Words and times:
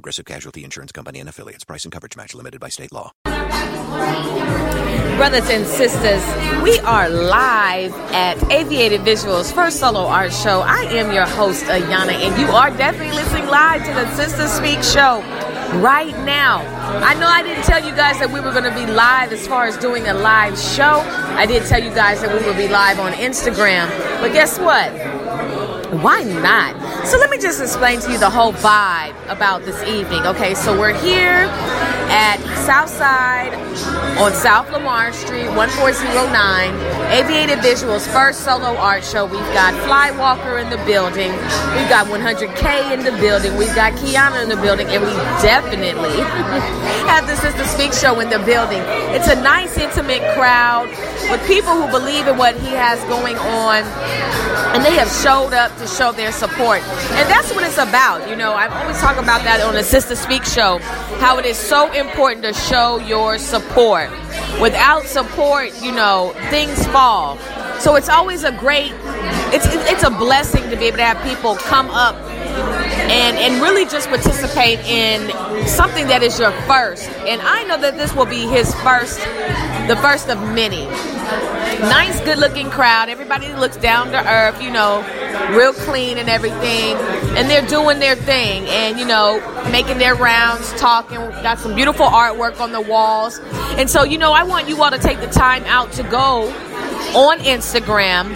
Progressive 0.00 0.24
Casualty 0.24 0.64
Insurance 0.64 0.92
Company 0.92 1.20
and 1.20 1.28
affiliates. 1.28 1.62
Price 1.62 1.84
and 1.84 1.92
coverage 1.92 2.16
match 2.16 2.34
limited 2.34 2.58
by 2.58 2.70
state 2.70 2.90
law. 2.90 3.12
Brothers 5.18 5.50
and 5.50 5.66
sisters, 5.66 6.24
we 6.62 6.78
are 6.78 7.10
live 7.10 7.92
at 8.10 8.42
Aviated 8.50 9.02
Visuals 9.02 9.52
first 9.52 9.78
solo 9.78 10.06
art 10.06 10.32
show. 10.32 10.62
I 10.62 10.84
am 10.84 11.12
your 11.12 11.26
host, 11.26 11.66
Ayana, 11.66 12.12
and 12.12 12.40
you 12.40 12.46
are 12.46 12.70
definitely 12.70 13.14
listening 13.14 13.46
live 13.48 13.84
to 13.84 13.92
the 13.92 14.10
Sister 14.16 14.48
Speak 14.48 14.82
show 14.82 15.20
right 15.82 16.16
now. 16.24 16.60
I 17.04 17.12
know 17.20 17.26
I 17.26 17.42
didn't 17.42 17.64
tell 17.64 17.84
you 17.84 17.94
guys 17.94 18.18
that 18.20 18.30
we 18.30 18.40
were 18.40 18.52
going 18.52 18.64
to 18.64 18.74
be 18.74 18.90
live 18.90 19.34
as 19.34 19.46
far 19.46 19.66
as 19.66 19.76
doing 19.76 20.08
a 20.08 20.14
live 20.14 20.58
show. 20.58 21.00
I 21.36 21.44
did 21.44 21.66
tell 21.66 21.84
you 21.84 21.90
guys 21.90 22.22
that 22.22 22.32
we 22.34 22.42
would 22.46 22.56
be 22.56 22.68
live 22.68 22.98
on 22.98 23.12
Instagram. 23.12 23.90
But 24.22 24.32
guess 24.32 24.58
what? 24.58 25.19
Why 25.90 26.22
not? 26.22 26.76
So 27.04 27.18
let 27.18 27.30
me 27.30 27.38
just 27.38 27.60
explain 27.60 27.98
to 28.02 28.12
you 28.12 28.18
the 28.18 28.30
whole 28.30 28.52
vibe 28.52 29.14
about 29.28 29.64
this 29.64 29.82
evening. 29.82 30.24
Okay, 30.24 30.54
so 30.54 30.78
we're 30.78 30.96
here 30.96 31.50
at 32.10 32.38
Southside 32.64 33.52
on 34.18 34.32
South 34.32 34.70
Lamar 34.70 35.12
Street, 35.12 35.48
1409. 35.48 36.74
Aviated 37.10 37.58
Visuals 37.58 38.06
first 38.12 38.44
solo 38.44 38.76
art 38.76 39.02
show. 39.02 39.24
We've 39.24 39.40
got 39.54 39.74
Flywalker 39.82 40.62
in 40.62 40.70
the 40.70 40.76
building. 40.86 41.32
We've 41.74 41.90
got 41.90 42.06
100K 42.06 42.92
in 42.92 43.02
the 43.02 43.12
building. 43.18 43.56
We've 43.56 43.74
got 43.74 43.92
Kiana 43.94 44.44
in 44.44 44.48
the 44.48 44.62
building, 44.62 44.86
and 44.88 45.02
we 45.02 45.10
definitely 45.42 46.20
have 47.10 47.26
the 47.26 47.34
Sister 47.34 47.64
Speak 47.64 47.92
show 47.92 48.20
in 48.20 48.30
the 48.30 48.38
building. 48.38 48.82
It's 49.10 49.28
a 49.28 49.42
nice, 49.42 49.76
intimate 49.76 50.22
crowd 50.34 50.88
with 51.30 51.44
people 51.46 51.74
who 51.74 51.90
believe 51.90 52.26
in 52.26 52.36
what 52.36 52.54
he 52.56 52.68
has 52.68 53.02
going 53.04 53.36
on, 53.36 53.82
and 54.74 54.84
they 54.84 54.94
have 54.94 55.10
showed 55.10 55.54
up 55.54 55.76
to 55.80 55.86
show 55.86 56.12
their 56.12 56.30
support. 56.30 56.82
And 57.16 57.28
that's 57.28 57.52
what 57.52 57.64
it's 57.64 57.78
about. 57.78 58.28
You 58.28 58.36
know, 58.36 58.52
I 58.52 58.68
always 58.68 58.98
talk 59.00 59.16
about 59.16 59.42
that 59.44 59.60
on 59.60 59.74
the 59.74 59.82
Sister 59.82 60.14
Speak 60.14 60.44
show, 60.44 60.78
how 61.18 61.38
it 61.38 61.46
is 61.46 61.56
so 61.56 61.90
important 61.92 62.44
to 62.44 62.52
show 62.52 62.98
your 62.98 63.38
support. 63.38 64.10
Without 64.60 65.04
support, 65.04 65.70
you 65.82 65.92
know, 65.92 66.34
things 66.50 66.86
fall. 66.88 67.38
So 67.80 67.96
it's 67.96 68.08
always 68.08 68.44
a 68.44 68.52
great, 68.52 68.92
it's 69.52 69.66
it's 69.90 70.02
a 70.02 70.10
blessing 70.10 70.68
to 70.70 70.76
be 70.76 70.86
able 70.86 70.98
to 70.98 71.04
have 71.04 71.22
people 71.26 71.56
come 71.56 71.88
up 71.90 72.14
and 72.60 73.36
and 73.38 73.62
really 73.62 73.84
just 73.84 74.08
participate 74.08 74.78
in 74.80 75.30
something 75.66 76.06
that 76.08 76.22
is 76.22 76.38
your 76.38 76.52
first. 76.62 77.08
And 77.08 77.40
I 77.42 77.64
know 77.64 77.80
that 77.80 77.96
this 77.96 78.14
will 78.14 78.26
be 78.26 78.46
his 78.46 78.74
first, 78.76 79.18
the 79.88 79.98
first 80.00 80.28
of 80.28 80.38
many. 80.54 80.86
Nice, 81.80 82.20
good-looking 82.20 82.68
crowd. 82.68 83.08
Everybody 83.08 83.54
looks 83.54 83.76
down 83.78 84.10
to 84.12 84.28
earth, 84.28 84.60
you 84.62 84.70
know, 84.70 85.00
real 85.56 85.72
clean 85.72 86.18
and 86.18 86.28
everything. 86.28 86.96
And 87.36 87.48
they're 87.48 87.66
doing 87.66 88.00
their 88.00 88.16
thing, 88.16 88.66
and 88.66 88.98
you 88.98 89.06
know, 89.06 89.40
making 89.70 89.98
their 89.98 90.14
rounds, 90.14 90.72
talking. 90.74 91.18
Got 91.18 91.58
some 91.58 91.74
beautiful 91.74 92.06
artwork 92.06 92.60
on 92.60 92.72
the 92.72 92.80
walls. 92.80 93.40
And 93.78 93.88
so, 93.88 94.02
you 94.04 94.18
know, 94.18 94.32
I 94.32 94.42
want 94.42 94.68
you 94.68 94.82
all 94.82 94.90
to 94.90 94.98
take 94.98 95.20
the 95.20 95.28
time 95.28 95.64
out 95.64 95.92
to 95.92 96.02
go 96.02 96.52
on 97.14 97.38
Instagram 97.40 98.28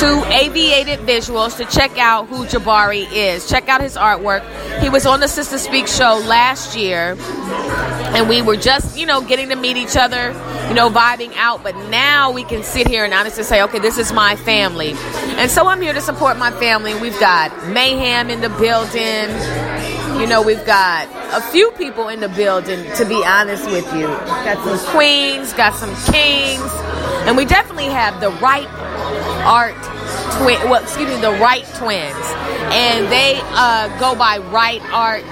to 0.00 0.24
Aviated 0.32 1.00
Visuals 1.00 1.56
to 1.56 1.64
check 1.64 1.98
out 1.98 2.28
who 2.28 2.44
Jabari 2.44 3.10
is. 3.12 3.48
Check 3.48 3.68
out 3.68 3.80
his 3.80 3.96
artwork. 3.96 4.42
He 4.80 4.88
was 4.88 5.06
on 5.06 5.20
the 5.20 5.28
Sister 5.28 5.58
Speak 5.58 5.86
show 5.86 6.22
last 6.26 6.76
year, 6.76 7.16
and 8.14 8.28
we 8.28 8.42
were 8.42 8.56
just, 8.56 8.98
you 8.98 9.06
know, 9.06 9.20
getting 9.20 9.48
to 9.48 9.56
meet 9.56 9.76
each 9.76 9.96
other, 9.96 10.28
you 10.68 10.74
know, 10.74 10.90
vibing 10.90 11.34
out. 11.36 11.62
But 11.62 11.76
now 11.88 12.30
we 12.30 12.44
can 12.44 12.62
sit 12.62 12.86
here 12.86 13.04
and 13.04 13.14
honestly 13.14 13.42
say, 13.42 13.62
okay, 13.62 13.78
this 13.78 13.98
is 13.98 14.12
my 14.12 14.36
family. 14.36 14.94
And 15.36 15.50
so 15.50 15.66
I'm 15.66 15.80
here 15.80 15.92
to 15.92 16.00
support 16.00 16.38
my 16.38 16.50
family. 16.52 16.94
We've 16.94 17.18
got 17.18 17.68
Mayhem 17.68 18.30
in 18.30 18.40
the 18.40 18.50
building. 18.50 19.79
You 20.18 20.26
know, 20.26 20.42
we've 20.42 20.64
got 20.66 21.08
a 21.32 21.40
few 21.40 21.70
people 21.72 22.08
in 22.08 22.20
the 22.20 22.28
building, 22.28 22.84
to 22.96 23.04
be 23.06 23.22
honest 23.24 23.64
with 23.66 23.86
you. 23.94 24.06
Got 24.06 24.64
some 24.64 24.94
queens, 24.94 25.52
got 25.54 25.74
some 25.74 25.94
kings, 26.12 26.70
and 27.26 27.36
we 27.36 27.44
definitely 27.44 27.86
have 27.86 28.20
the 28.20 28.30
Wright 28.42 28.68
Art 29.44 29.74
twin. 30.38 30.58
Well, 30.68 30.82
excuse 30.82 31.08
me, 31.08 31.20
the 31.20 31.32
Wright 31.40 31.64
twins, 31.76 32.14
and 32.72 33.10
they 33.10 33.40
uh, 33.42 33.88
go 33.98 34.14
by 34.14 34.38
Wright 34.38 34.82
Art 34.92 35.24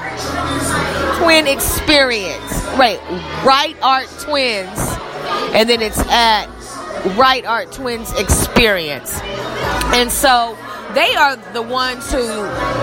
twin 1.23 1.47
experience. 1.47 2.65
Wait, 2.79 2.99
Wright 3.45 3.77
Art 3.83 4.09
twins, 4.21 4.79
and 5.55 5.69
then 5.69 5.83
it's 5.83 5.99
at 6.09 6.47
Wright 7.17 7.45
Art 7.45 7.73
twins 7.73 8.13
experience, 8.19 9.21
and 9.93 10.11
so 10.11 10.57
they 10.95 11.15
are 11.15 11.37
the 11.53 11.63
ones 11.63 12.11
who 12.11 12.23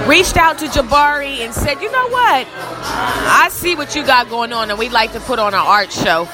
reached 0.07 0.37
out 0.37 0.59
to 0.59 0.65
Jabari 0.65 1.39
and 1.39 1.53
said, 1.53 1.81
you 1.81 1.91
know 1.91 2.07
what? 2.09 2.47
I 2.47 3.49
see 3.51 3.75
what 3.75 3.95
you 3.95 4.05
got 4.05 4.29
going 4.29 4.53
on, 4.53 4.69
and 4.69 4.77
we'd 4.77 4.91
like 4.91 5.13
to 5.13 5.19
put 5.19 5.39
on 5.39 5.53
an 5.53 5.59
art 5.59 5.91
show. 5.91 6.27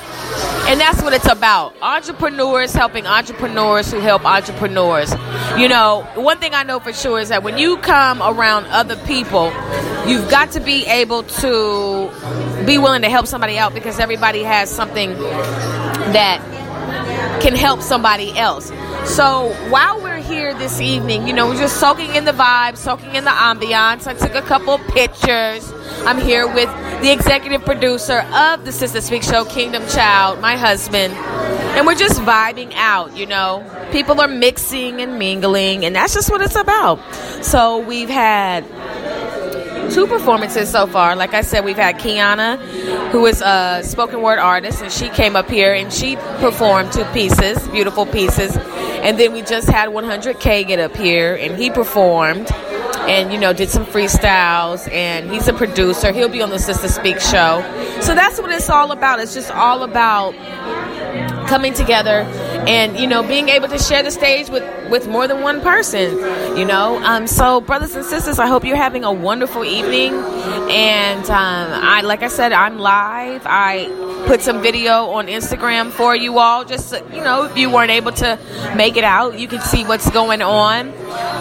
And 0.68 0.80
that's 0.80 1.02
what 1.02 1.14
it's 1.14 1.30
about. 1.30 1.74
Entrepreneurs 1.82 2.74
helping 2.74 3.06
entrepreneurs 3.06 3.92
who 3.92 4.00
help 4.00 4.26
entrepreneurs. 4.26 5.12
You 5.58 5.68
know, 5.68 6.08
one 6.16 6.38
thing 6.38 6.54
I 6.54 6.64
know 6.64 6.80
for 6.80 6.94
sure 6.94 7.20
is 7.20 7.30
that 7.30 7.44
when 7.44 7.58
you 7.58 7.78
come 7.78 8.22
around 8.22 8.68
other 8.68 8.96
people, 9.06 9.46
you've 10.08 10.30
got 10.30 10.52
to 10.52 10.60
be 10.60 10.86
able 10.86 11.24
to 11.24 12.10
be 12.66 12.78
willing 12.78 13.02
to 13.02 13.10
help 13.10 13.28
somebody 13.28 13.58
out 13.58 13.74
because 13.74 14.00
everybody 14.00 14.44
has 14.44 14.70
something 14.70 15.12
that 16.14 16.42
can 17.42 17.56
help 17.56 17.82
somebody 17.82 18.38
else. 18.38 18.72
So 19.06 19.54
while 19.70 20.02
we're 20.02 20.11
here 20.22 20.54
this 20.54 20.80
evening, 20.80 21.28
you 21.28 21.34
know, 21.34 21.48
we're 21.48 21.58
just 21.58 21.80
soaking 21.80 22.16
in 22.16 22.26
the 22.26 22.32
vibe, 22.32 22.78
soaking 22.78 23.16
in 23.16 23.24
the 23.24 23.32
ambiance. 23.32 24.08
I 24.08 24.14
took 24.14 24.36
a 24.36 24.42
couple 24.42 24.78
pictures. 24.78 25.72
I'm 26.06 26.20
here 26.20 26.48
with 26.48 26.70
the 27.02 27.12
executive 27.12 27.66
producer 27.66 28.20
of 28.34 28.64
the 28.66 28.72
Sister 28.72 29.02
Speak 29.02 29.24
Show, 29.24 29.46
Kingdom 29.46 29.88
Child, 29.88 30.40
my 30.40 30.56
husband. 30.56 31.14
And 31.14 31.86
we're 31.86 31.96
just 31.96 32.22
vibing 32.22 32.74
out, 32.76 33.16
you 33.18 33.26
know. 33.26 33.66
People 33.92 34.22
are 34.22 34.28
mixing 34.28 35.02
and 35.02 35.18
mingling, 35.20 35.86
and 35.86 35.96
that's 35.96 36.14
just 36.14 36.30
what 36.30 36.42
it's 36.42 36.56
about. 36.56 37.00
So 37.44 37.80
we've 37.80 38.10
had 38.10 38.66
two 39.92 40.08
performances 40.08 40.70
so 40.70 40.88
far. 40.88 41.16
Like 41.16 41.34
I 41.34 41.42
said, 41.42 41.66
we've 41.66 41.76
had 41.76 41.98
Kiana, 41.98 42.58
who 43.10 43.26
is 43.26 43.42
a 43.42 43.82
spoken 43.84 44.22
word 44.22 44.40
artist, 44.40 44.82
and 44.82 44.92
she 44.92 45.10
came 45.10 45.36
up 45.36 45.50
here 45.50 45.74
and 45.74 45.92
she 45.92 46.16
performed 46.40 46.94
two 46.94 47.06
pieces, 47.06 47.68
beautiful 47.70 48.06
pieces. 48.06 48.58
And 49.04 49.20
then 49.20 49.34
we 49.34 49.42
just 49.42 49.68
had 49.68 49.90
100K 49.90 50.68
get 50.68 50.80
up 50.80 50.96
here, 50.96 51.36
and 51.36 51.56
he 51.58 51.70
performed 51.70 52.52
and 53.08 53.34
you 53.34 53.40
know 53.40 53.52
did 53.52 53.70
some 53.70 53.86
freestyles 53.86 54.90
and 54.92 55.32
he's 55.32 55.48
a 55.48 55.54
producer. 55.54 56.12
He'll 56.12 56.30
be 56.30 56.42
on 56.42 56.50
the 56.50 56.60
sister 56.60 56.88
speak 56.88 57.20
show. 57.20 57.64
So 58.00 58.14
that's 58.14 58.40
what 58.40 58.52
it's 58.52 58.70
all 58.70 58.92
about. 58.92 59.20
It's 59.20 59.34
just 59.34 59.52
all 59.52 59.84
about 59.84 60.36
coming 61.48 61.74
together 61.74 62.24
and 62.68 62.98
you 62.98 63.08
know 63.08 63.24
being 63.24 63.50
able 63.50 63.68
to 63.68 63.80
share 63.80 64.04
the 64.04 64.12
stage 64.12 64.50
with 64.50 64.64
with 64.90 65.08
more 65.08 65.28
than 65.28 65.42
one 65.42 65.62
person 65.62 66.18
you 66.58 66.66
know? 66.66 67.02
Um, 67.04 67.28
so 67.28 67.62
brothers 67.62 67.96
and 67.96 68.06
sisters 68.06 68.40
i 68.40 68.48
hope 68.48 68.66
you're 68.66 68.76
having 68.76 69.04
a 69.04 69.12
wonderful 69.12 69.64
evening. 69.64 70.14
And 70.14 71.26
um, 71.30 71.72
i 71.84 72.02
like 72.02 72.24
i 72.24 72.28
said 72.28 72.52
i'm 72.52 72.78
live. 72.78 73.44
I 73.46 73.88
put 74.28 74.42
some 74.42 74.62
video 74.62 75.10
on 75.12 75.28
instagram 75.28 75.92
for 75.92 76.16
you 76.16 76.40
all 76.40 76.64
just 76.64 76.90
so, 76.90 76.98
you 77.08 77.22
know 77.24 77.46
if 77.46 77.58
you 77.58 77.70
weren't 77.70 77.92
able 77.92 78.12
to 78.12 78.40
make 78.76 78.96
it 78.98 79.04
out 79.04 79.40
you 79.40 79.48
can 79.48 79.62
see 79.62 79.84
what's 79.84 80.10
going 80.12 80.42
on. 80.42 80.90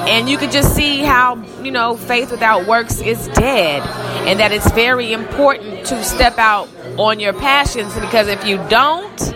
And 0.08 0.28
you 0.28 0.38
can 0.38 0.50
just 0.50 0.74
see 0.74 0.98
how 0.98 1.36
you 1.62 1.70
know 1.70 1.96
faith 1.96 2.30
without 2.30 2.66
works 2.66 3.00
is 3.00 3.28
dead 3.28 3.82
and 4.26 4.40
that 4.40 4.52
it's 4.52 4.70
very 4.72 5.12
important 5.12 5.86
to 5.86 6.02
step 6.04 6.38
out 6.38 6.68
on 6.98 7.20
your 7.20 7.32
passions 7.32 7.94
because 7.94 8.28
if 8.28 8.44
you 8.46 8.56
don't 8.68 9.34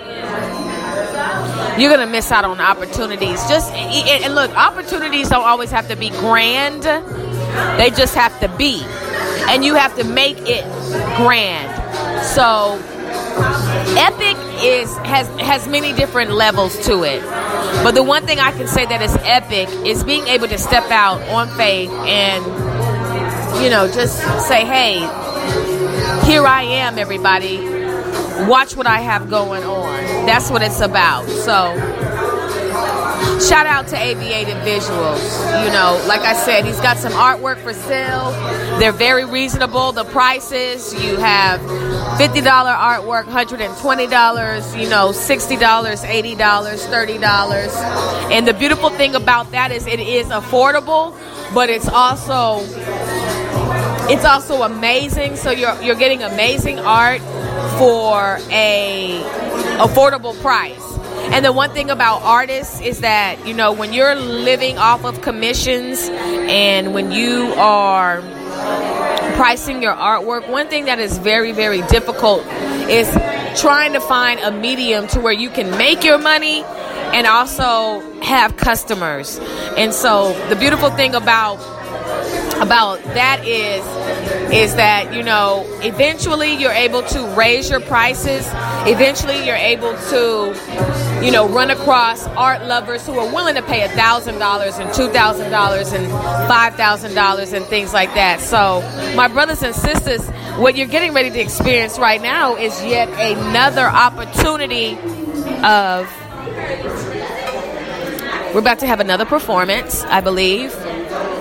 you're 1.78 1.90
gonna 1.90 2.10
miss 2.10 2.30
out 2.30 2.44
on 2.44 2.60
opportunities. 2.60 3.40
Just 3.48 3.72
and 3.72 4.34
look, 4.34 4.50
opportunities 4.56 5.28
don't 5.28 5.44
always 5.44 5.70
have 5.70 5.88
to 5.88 5.96
be 5.96 6.10
grand; 6.10 6.82
they 7.78 7.90
just 7.90 8.14
have 8.14 8.38
to 8.40 8.48
be, 8.56 8.82
and 9.48 9.64
you 9.64 9.74
have 9.74 9.96
to 9.96 10.04
make 10.04 10.38
it 10.40 10.64
grand. 11.16 11.70
So, 12.24 12.78
epic 13.98 14.36
is 14.62 14.94
has 14.98 15.28
has 15.40 15.68
many 15.68 15.92
different 15.92 16.32
levels 16.32 16.78
to 16.86 17.02
it. 17.02 17.22
But 17.82 17.92
the 17.92 18.02
one 18.02 18.26
thing 18.26 18.38
I 18.38 18.52
can 18.52 18.66
say 18.66 18.86
that 18.86 19.02
is 19.02 19.16
epic 19.22 19.68
is 19.86 20.04
being 20.04 20.26
able 20.28 20.48
to 20.48 20.58
step 20.58 20.90
out 20.90 21.20
on 21.28 21.48
faith 21.56 21.90
and 21.90 22.44
you 23.62 23.70
know 23.70 23.90
just 23.92 24.18
say, 24.48 24.64
"Hey, 24.64 25.00
here 26.26 26.46
I 26.46 26.62
am, 26.62 26.98
everybody." 26.98 27.74
watch 28.40 28.76
what 28.76 28.86
I 28.86 29.00
have 29.00 29.30
going 29.30 29.64
on. 29.64 29.93
That's 30.26 30.50
what 30.50 30.62
it's 30.62 30.80
about. 30.80 31.28
So, 31.28 31.74
shout 33.40 33.66
out 33.66 33.88
to 33.88 33.96
Aviated 33.96 34.56
Visuals. 34.58 35.64
You 35.64 35.70
know, 35.72 36.02
like 36.08 36.22
I 36.22 36.32
said, 36.34 36.64
he's 36.64 36.80
got 36.80 36.96
some 36.96 37.12
artwork 37.12 37.58
for 37.62 37.74
sale. 37.74 38.30
They're 38.78 38.92
very 38.92 39.24
reasonable. 39.24 39.92
The 39.92 40.04
prices 40.04 40.94
you 40.94 41.16
have 41.16 41.60
$50 41.60 42.42
artwork, 42.42 43.24
$120, 43.24 44.80
you 44.80 44.88
know, 44.88 45.10
$60, 45.10 45.58
$80, 45.58 46.36
$30. 46.36 48.30
And 48.30 48.46
the 48.46 48.54
beautiful 48.54 48.90
thing 48.90 49.14
about 49.14 49.50
that 49.52 49.72
is 49.72 49.86
it 49.86 50.00
is 50.00 50.28
affordable, 50.28 51.14
but 51.52 51.68
it's 51.68 51.88
also 51.88 52.60
it's 54.06 54.24
also 54.24 54.62
amazing. 54.62 55.36
So 55.36 55.50
you're 55.50 55.80
you're 55.82 55.96
getting 55.96 56.22
amazing 56.22 56.78
art 56.78 57.20
for 57.78 58.38
a 58.50 59.20
affordable 59.78 60.38
price. 60.40 60.80
And 61.32 61.44
the 61.44 61.52
one 61.52 61.70
thing 61.70 61.90
about 61.90 62.22
artists 62.22 62.80
is 62.80 63.00
that, 63.00 63.46
you 63.46 63.54
know, 63.54 63.72
when 63.72 63.92
you're 63.92 64.14
living 64.14 64.78
off 64.78 65.04
of 65.04 65.22
commissions 65.22 65.98
and 66.10 66.94
when 66.94 67.10
you 67.12 67.54
are 67.56 68.20
pricing 69.36 69.82
your 69.82 69.94
artwork, 69.94 70.48
one 70.48 70.68
thing 70.68 70.84
that 70.84 70.98
is 70.98 71.18
very, 71.18 71.52
very 71.52 71.82
difficult 71.82 72.44
is 72.88 73.10
trying 73.60 73.94
to 73.94 74.00
find 74.00 74.40
a 74.40 74.50
medium 74.50 75.06
to 75.08 75.20
where 75.20 75.32
you 75.32 75.50
can 75.50 75.70
make 75.78 76.04
your 76.04 76.18
money 76.18 76.62
and 76.62 77.26
also 77.26 78.00
have 78.20 78.56
customers. 78.56 79.38
And 79.76 79.92
so 79.92 80.32
the 80.48 80.56
beautiful 80.56 80.90
thing 80.90 81.14
about 81.14 81.58
about 82.60 83.02
that 83.02 83.44
is 83.46 83.84
is 84.52 84.74
that 84.76 85.14
you 85.14 85.22
know 85.22 85.64
eventually 85.82 86.54
you're 86.54 86.72
able 86.72 87.02
to 87.02 87.26
raise 87.36 87.70
your 87.70 87.80
prices. 87.80 88.46
Eventually 88.86 89.44
you're 89.44 89.56
able 89.56 89.96
to 90.10 91.24
you 91.24 91.30
know 91.32 91.48
run 91.48 91.70
across 91.70 92.26
art 92.28 92.64
lovers 92.64 93.06
who 93.06 93.18
are 93.18 93.32
willing 93.32 93.54
to 93.54 93.62
pay 93.62 93.82
a 93.82 93.88
thousand 93.88 94.38
dollars 94.38 94.78
and 94.78 94.92
two 94.94 95.08
thousand 95.08 95.50
dollars 95.50 95.92
and 95.92 96.06
five 96.48 96.74
thousand 96.74 97.14
dollars 97.14 97.52
and 97.52 97.64
things 97.66 97.92
like 97.92 98.12
that. 98.14 98.40
So 98.40 98.80
my 99.16 99.28
brothers 99.28 99.62
and 99.62 99.74
sisters 99.74 100.28
what 100.58 100.76
you're 100.76 100.86
getting 100.86 101.12
ready 101.12 101.30
to 101.30 101.40
experience 101.40 101.98
right 101.98 102.22
now 102.22 102.54
is 102.54 102.80
yet 102.84 103.08
another 103.08 103.86
opportunity 103.86 104.96
of 105.64 106.08
we're 108.54 108.60
about 108.60 108.78
to 108.78 108.86
have 108.86 109.00
another 109.00 109.24
performance 109.26 110.02
i 110.04 110.20
believe 110.20 110.72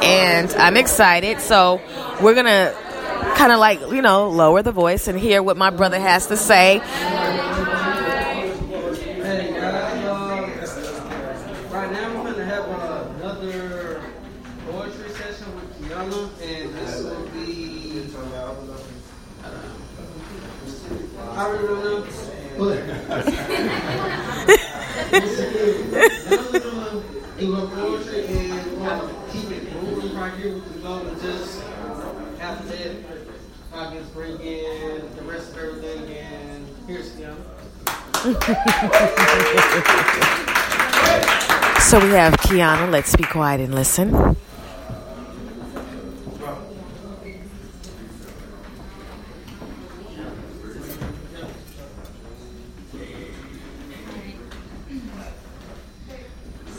and 0.03 0.51
I'm 0.53 0.77
excited. 0.77 1.39
So 1.39 1.81
we're 2.21 2.35
gonna 2.35 2.75
kind 3.35 3.51
of 3.51 3.59
like 3.59 3.79
you 3.79 4.01
know 4.01 4.29
lower 4.29 4.61
the 4.61 4.71
voice 4.71 5.07
and 5.07 5.17
hear 5.17 5.41
what 5.41 5.57
my 5.57 5.69
brother 5.69 5.99
has 5.99 6.27
to 6.27 6.37
say. 6.37 6.79
Right 11.69 11.91
now, 11.91 12.23
we're 12.23 12.31
gonna 12.31 12.45
have 12.45 12.67
another 13.17 14.01
poetry 14.69 15.09
session 15.11 15.55
with 15.55 15.89
Kiana, 15.89 16.29
and 16.41 16.73
this 16.75 17.03
will 17.03 17.25
be. 17.29 18.13
Uh, 21.15 21.31
I 21.31 21.45
already 21.45 21.67
don't 21.67 21.83
know. 21.83 22.03
And 27.43 28.79
gonna 28.79 29.13
keep 29.29 29.51
it 29.51 29.73
moving 29.83 30.15
right 30.15 30.33
here 30.35 30.53
with 30.53 30.81
the 30.81 31.21
just 31.21 31.61
after 32.39 32.67
that, 32.67 32.95
I 33.73 33.93
can 33.93 34.05
bring 34.13 34.39
in 34.39 35.13
the 35.17 35.23
rest 35.23 35.51
of 35.51 35.57
everything, 35.57 36.15
and 36.15 36.65
here's 36.87 37.09
Kiana. 37.15 37.35
So 41.81 41.99
we 41.99 42.11
have 42.11 42.33
Kiana. 42.35 42.89
Let's 42.89 43.13
be 43.13 43.23
quiet 43.23 43.59
and 43.59 43.75
listen. 43.75 44.37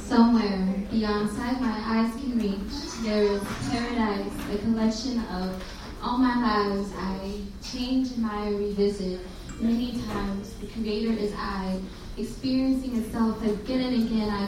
Somewhere 0.06 0.74
beyond 0.90 1.28
sight 1.30 1.60
my 1.60 1.76
eyes 1.86 2.12
can 2.20 2.38
reach, 2.38 3.02
there 3.02 3.24
is 3.24 3.42
paradise, 3.68 4.32
a 4.52 4.58
collection 4.58 5.18
of 5.26 5.60
all 6.00 6.18
my 6.18 6.40
lives 6.40 6.88
I 6.96 7.40
change, 7.62 8.12
admire, 8.12 8.54
revisit. 8.54 9.20
Many 9.60 10.00
times 10.02 10.52
the 10.54 10.68
creator 10.68 11.12
is 11.12 11.32
I, 11.36 11.80
experiencing 12.16 12.96
itself 12.96 13.42
again 13.42 13.80
and 13.80 14.06
again. 14.06 14.30
I 14.30 14.46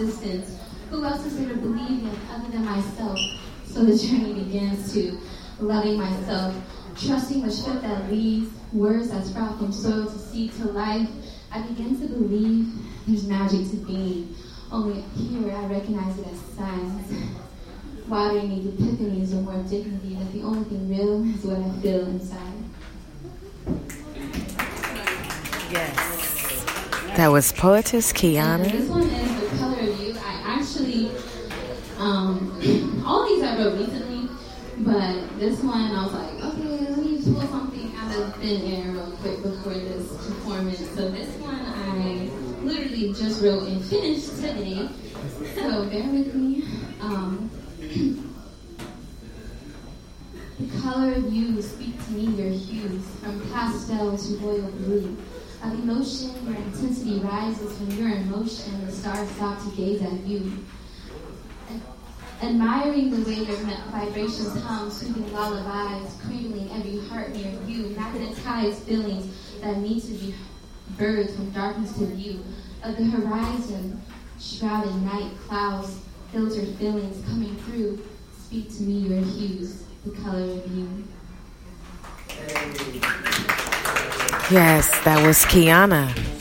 existence. 0.00 0.56
Who 0.90 1.04
else 1.04 1.24
is 1.24 1.38
there 1.38 1.48
to 1.50 1.56
believe 1.56 2.02
in 2.02 2.18
other 2.30 2.50
than 2.50 2.64
myself? 2.64 3.18
So 3.66 3.84
the 3.84 3.96
journey 3.96 4.34
begins 4.42 4.92
to 4.94 5.18
loving 5.60 5.98
myself, 5.98 6.56
trusting 6.96 7.42
the 7.42 7.50
strength 7.50 7.82
that 7.82 8.10
leads, 8.10 8.50
words 8.72 9.10
that 9.10 9.24
sprout 9.24 9.58
from 9.58 9.72
soil 9.72 10.06
to 10.06 10.18
seed 10.18 10.52
to 10.54 10.64
life. 10.66 11.08
I 11.52 11.62
begin 11.62 12.00
to 12.00 12.08
believe 12.08 12.72
there's 13.06 13.26
magic 13.26 13.70
to 13.70 13.76
being. 13.76 14.34
Only 14.72 15.02
here 15.02 15.52
I 15.52 15.66
recognize 15.66 16.18
it 16.18 16.26
as 16.28 16.38
signs. 16.56 17.12
Watering 18.08 18.48
these 18.50 18.72
epiphanies 18.72 19.34
with 19.34 19.44
more 19.44 19.62
dignity 19.64 20.14
that 20.14 20.32
the 20.32 20.42
only 20.42 20.64
thing 20.64 20.88
real 20.88 21.22
is 21.34 21.44
what 21.44 21.58
I 21.58 21.80
feel 21.80 22.06
inside. 22.06 22.64
Yes. 25.70 26.10
That 27.16 27.28
was 27.28 27.52
poetess 27.52 28.12
Kiana. 28.12 28.70
this 28.70 28.88
one 28.88 29.02
is 29.02 29.50
the 29.50 29.58
color 29.58 29.78
of 29.78 30.00
you. 30.00 30.14
I 30.24 30.58
actually, 30.58 31.10
um, 31.98 32.60
recently, 33.68 34.28
but 34.78 35.38
this 35.38 35.62
one 35.62 35.90
I 35.90 36.04
was 36.04 36.14
like, 36.14 36.32
okay, 36.42 36.78
let 36.88 36.96
me 36.96 37.22
pull 37.22 37.42
something 37.48 37.94
out 37.96 38.16
of 38.16 38.36
thin 38.36 38.62
air 38.62 38.90
real 38.92 39.10
quick 39.20 39.42
before 39.42 39.74
this 39.74 40.08
performance. 40.08 40.78
So 40.78 41.10
this 41.10 41.36
one 41.36 41.60
I 41.60 42.30
literally 42.62 43.12
just 43.12 43.42
wrote 43.42 43.68
and 43.68 43.84
finished 43.84 44.36
today. 44.36 44.88
So 45.54 45.84
bear 45.90 46.08
with 46.08 46.34
me. 46.34 46.64
Um, 47.02 47.50
the 50.58 50.80
color 50.80 51.12
of 51.12 51.30
you 51.30 51.60
speak 51.60 52.02
to 52.06 52.12
me 52.12 52.24
your 52.42 52.50
hues, 52.50 53.04
from 53.20 53.40
pastel 53.50 54.16
to 54.16 54.36
royal 54.38 54.70
blue. 54.70 55.16
Of 55.62 55.74
emotion, 55.74 56.30
your 56.46 56.56
intensity 56.56 57.20
rises 57.20 57.78
when 57.78 57.90
you're 57.90 58.16
in 58.16 58.30
motion. 58.30 58.86
The 58.86 58.92
stars 58.92 59.28
stop 59.32 59.62
to 59.62 59.68
gaze 59.76 60.00
at 60.00 60.26
you. 60.26 60.64
Admiring 62.42 63.10
the 63.10 63.28
way 63.28 63.34
your 63.34 63.56
vibrations 63.90 64.62
hum, 64.62 64.90
soothing 64.90 65.30
lullabies, 65.32 66.16
cradling 66.24 66.70
every 66.72 66.98
heart 67.06 67.34
near 67.34 67.52
you. 67.66 67.90
Magnetized 67.90 68.82
feelings 68.84 69.60
that 69.60 69.76
need 69.76 70.00
to 70.00 70.12
be 70.12 70.34
birthed 70.96 71.36
from 71.36 71.50
darkness 71.50 71.92
to 71.98 72.06
view. 72.06 72.42
Of 72.82 72.96
the 72.96 73.04
horizon, 73.04 74.00
shrouded 74.40 74.94
night 75.02 75.32
clouds, 75.46 76.00
filtered 76.32 76.68
feelings 76.76 77.22
coming 77.28 77.56
through. 77.56 78.02
Speak 78.38 78.74
to 78.76 78.82
me 78.84 79.08
your 79.08 79.22
hues, 79.22 79.84
the 80.06 80.12
color 80.12 80.40
of 80.40 80.66
you. 80.74 81.04
Yes, 84.50 84.88
that 85.04 85.24
was 85.26 85.44
Kiana. 85.44 86.39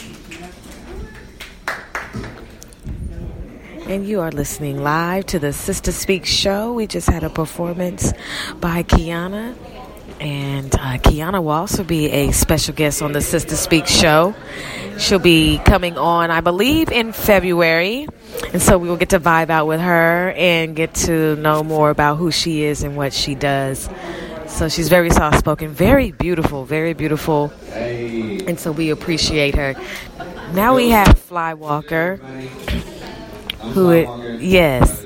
And 3.89 4.07
you 4.07 4.21
are 4.21 4.29
listening 4.29 4.83
live 4.83 5.25
to 5.25 5.39
the 5.39 5.51
Sister 5.51 5.91
Speak 5.91 6.23
show. 6.23 6.73
We 6.73 6.85
just 6.85 7.09
had 7.09 7.23
a 7.23 7.29
performance 7.31 8.13
by 8.59 8.83
Kiana. 8.83 9.55
And 10.19 10.75
uh, 10.75 10.99
Kiana 10.99 11.41
will 11.41 11.49
also 11.49 11.83
be 11.83 12.05
a 12.11 12.31
special 12.31 12.75
guest 12.75 13.01
on 13.01 13.13
the 13.13 13.21
Sister 13.21 13.55
Speak 13.55 13.87
show. 13.87 14.35
She'll 14.99 15.17
be 15.17 15.57
coming 15.65 15.97
on, 15.97 16.29
I 16.29 16.41
believe, 16.41 16.91
in 16.91 17.13
February. 17.13 18.07
And 18.53 18.61
so 18.61 18.77
we 18.77 18.89
will 18.89 18.95
get 18.95 19.09
to 19.09 19.19
vibe 19.19 19.49
out 19.49 19.65
with 19.65 19.81
her 19.81 20.33
and 20.37 20.75
get 20.75 20.93
to 21.05 21.35
know 21.37 21.63
more 21.63 21.89
about 21.89 22.17
who 22.17 22.29
she 22.29 22.61
is 22.61 22.83
and 22.83 22.95
what 22.95 23.11
she 23.11 23.33
does. 23.33 23.89
So 24.45 24.69
she's 24.69 24.89
very 24.89 25.09
soft 25.09 25.39
spoken, 25.39 25.69
very 25.69 26.11
beautiful, 26.11 26.63
very 26.63 26.93
beautiful. 26.93 27.51
And 27.71 28.59
so 28.59 28.71
we 28.71 28.91
appreciate 28.91 29.55
her. 29.55 29.73
Now 30.53 30.75
we 30.75 30.91
have 30.91 31.07
Flywalker, 31.27 32.19
who 33.59 33.91
it, 33.91 34.07
yes. 34.41 35.05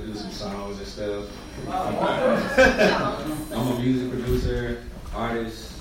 I'm 1.67 3.67
a 3.67 3.79
music 3.79 4.09
producer, 4.11 4.83
artist 5.13 5.71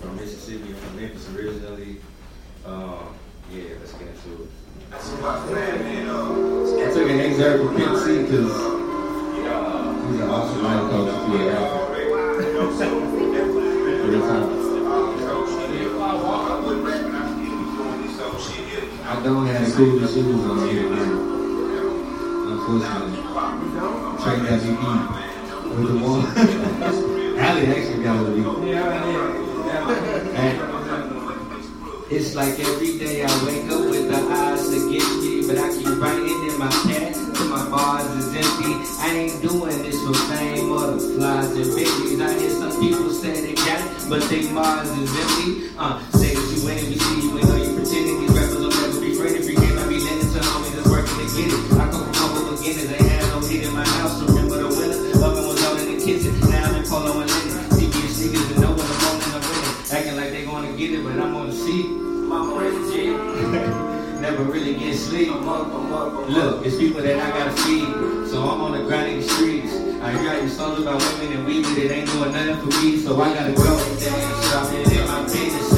from 0.00 0.16
Mississippi, 0.16 0.72
from 0.72 0.96
Memphis 1.00 1.28
originally. 1.34 2.00
Um, 2.64 3.14
yeah, 3.50 3.74
let's 3.80 3.92
get 3.92 4.08
into 4.08 4.42
it. 4.42 4.48
I 4.92 4.94
took 6.92 7.08
an 7.10 7.20
excerpt 7.20 7.64
from 7.64 7.76
Pimp 7.76 7.96
C 7.98 8.22
because 8.22 8.52
he's 10.06 10.20
an 10.20 10.28
awesome 10.30 10.62
life 10.62 10.90
coach 10.90 11.08
if 11.08 11.14
you 11.28 11.34
ain't 11.48 11.56
out. 11.56 11.90
Real 14.06 14.20
time. 14.28 14.44
I 19.06 19.08
don't 19.22 19.46
have 19.46 19.74
coolest 19.74 20.14
shoes 20.14 20.44
on 20.44 20.68
here 20.68 21.33
tonight. 22.64 23.12
Unfortunately. 23.12 24.24
Track 24.24 24.40
that 24.48 24.62
me 24.64 24.72
beat 24.80 25.04
with 25.76 25.88
the 25.88 25.96
one. 26.00 26.24
Allie 27.44 27.66
actually 27.66 28.02
got 28.02 28.24
a 28.24 28.30
beat. 28.30 28.46
Yeah, 28.68 29.34
it's 32.10 32.34
like 32.34 32.58
every 32.60 32.98
day 32.98 33.24
I 33.24 33.44
wake 33.44 33.68
up 33.70 33.80
with 33.90 34.08
the 34.08 34.16
eyes 34.16 34.68
against 34.68 35.16
me, 35.20 35.46
but 35.46 35.58
I 35.58 35.68
keep 35.76 35.98
writing 36.00 36.40
in 36.48 36.58
my 36.58 36.70
pad 36.88 37.12
till 37.12 37.48
my 37.48 37.68
bars 37.68 38.08
is 38.16 38.32
empty. 38.32 38.72
I 39.00 39.08
ain't 39.12 39.42
doing 39.42 39.82
this 39.82 40.00
for 40.00 40.14
fame 40.32 40.70
or 40.70 40.92
the 40.92 41.00
flies 41.00 41.50
and 41.50 41.64
bitches. 41.64 42.20
I 42.20 42.38
hear 42.38 42.50
some 42.50 42.80
people 42.80 43.10
say 43.10 43.40
they 43.40 43.54
got 43.54 43.80
it, 43.80 44.08
but 44.08 44.22
they 44.30 44.48
Mars 44.52 44.88
is 44.90 45.10
empty. 45.10 45.74
Uh, 45.76 45.98
say 46.12 46.34
that 46.34 46.46
you 46.54 46.64
winning, 46.64 46.88
we 46.88 46.96
see 46.96 47.20
you 47.20 47.38
ain't 47.38 47.48
know 47.48 47.56
you 47.56 47.74
pretending. 47.74 48.20
These 48.20 48.30
rappers 48.30 48.56
will 48.56 48.70
never 48.70 49.00
be 49.00 49.14
friendly. 49.14 49.42
Free 49.42 49.56
game, 49.56 49.78
I 49.78 49.88
be 49.88 49.98
lending 49.98 50.32
to 50.32 50.40
homies 50.40 50.74
that's 50.76 50.88
working 50.88 51.18
to 51.18 51.26
get 51.36 51.52
it. 51.52 51.73
I 52.54 52.56
come 52.56 52.66
from 52.66 52.76
humble 52.76 52.86
beginnings, 52.86 52.92
ain't 52.92 53.10
had 53.10 53.28
no 53.30 53.40
heat 53.48 53.62
in 53.64 53.72
my 53.74 53.84
house. 53.84 54.22
Remember 54.22 54.58
the 54.58 54.68
winter, 54.68 55.18
was 55.18 55.64
on 55.64 55.78
in 55.80 55.98
the 55.98 56.04
kitchen. 56.04 56.38
Now 56.40 56.70
I'm 56.70 56.76
in 56.76 56.88
polo 56.88 57.20
and 57.20 57.30
linen. 57.30 57.70
CBS 57.74 58.10
sneakers 58.14 58.50
and 58.52 58.60
know 58.60 58.70
when 58.70 58.86
I'm 58.86 59.04
on 59.10 59.22
and 59.22 59.34
I'm. 59.34 59.96
Acting 59.96 60.16
like 60.16 60.30
they 60.30 60.44
gonna 60.44 60.76
get 60.76 60.90
it, 60.92 61.02
but 61.02 61.18
I'm 61.18 61.34
on 61.34 61.50
the 61.50 61.52
seat. 61.52 61.86
Mama 61.90 62.60
raised 62.60 62.92
G. 62.92 63.10
Never 64.20 64.44
really 64.44 64.74
get 64.74 64.96
sleep. 64.96 65.28
Look, 65.28 66.64
it's 66.64 66.76
people 66.76 67.02
that 67.02 67.18
I 67.18 67.30
gotta 67.38 67.50
feed. 67.62 68.30
So 68.30 68.48
I'm 68.48 68.60
on 68.62 68.72
the 68.72 68.84
grind 68.84 69.12
in 69.12 69.20
the 69.20 69.28
streets. 69.28 69.74
I 70.00 70.12
hear 70.22 70.40
these 70.40 70.56
songs 70.56 70.80
about 70.80 71.02
women 71.02 71.38
and 71.38 71.46
weed, 71.46 71.62
but 71.62 71.76
it 71.76 71.90
ain't 71.90 72.06
doing 72.10 72.32
nothing 72.32 72.70
for 72.70 72.82
me. 72.82 72.98
So 72.98 73.20
I 73.20 73.34
gotta 73.34 73.52
go. 73.52 73.98
Damn, 73.98 74.42
shopping 74.50 74.90
in 74.92 75.06
my 75.06 75.22
business, 75.24 75.73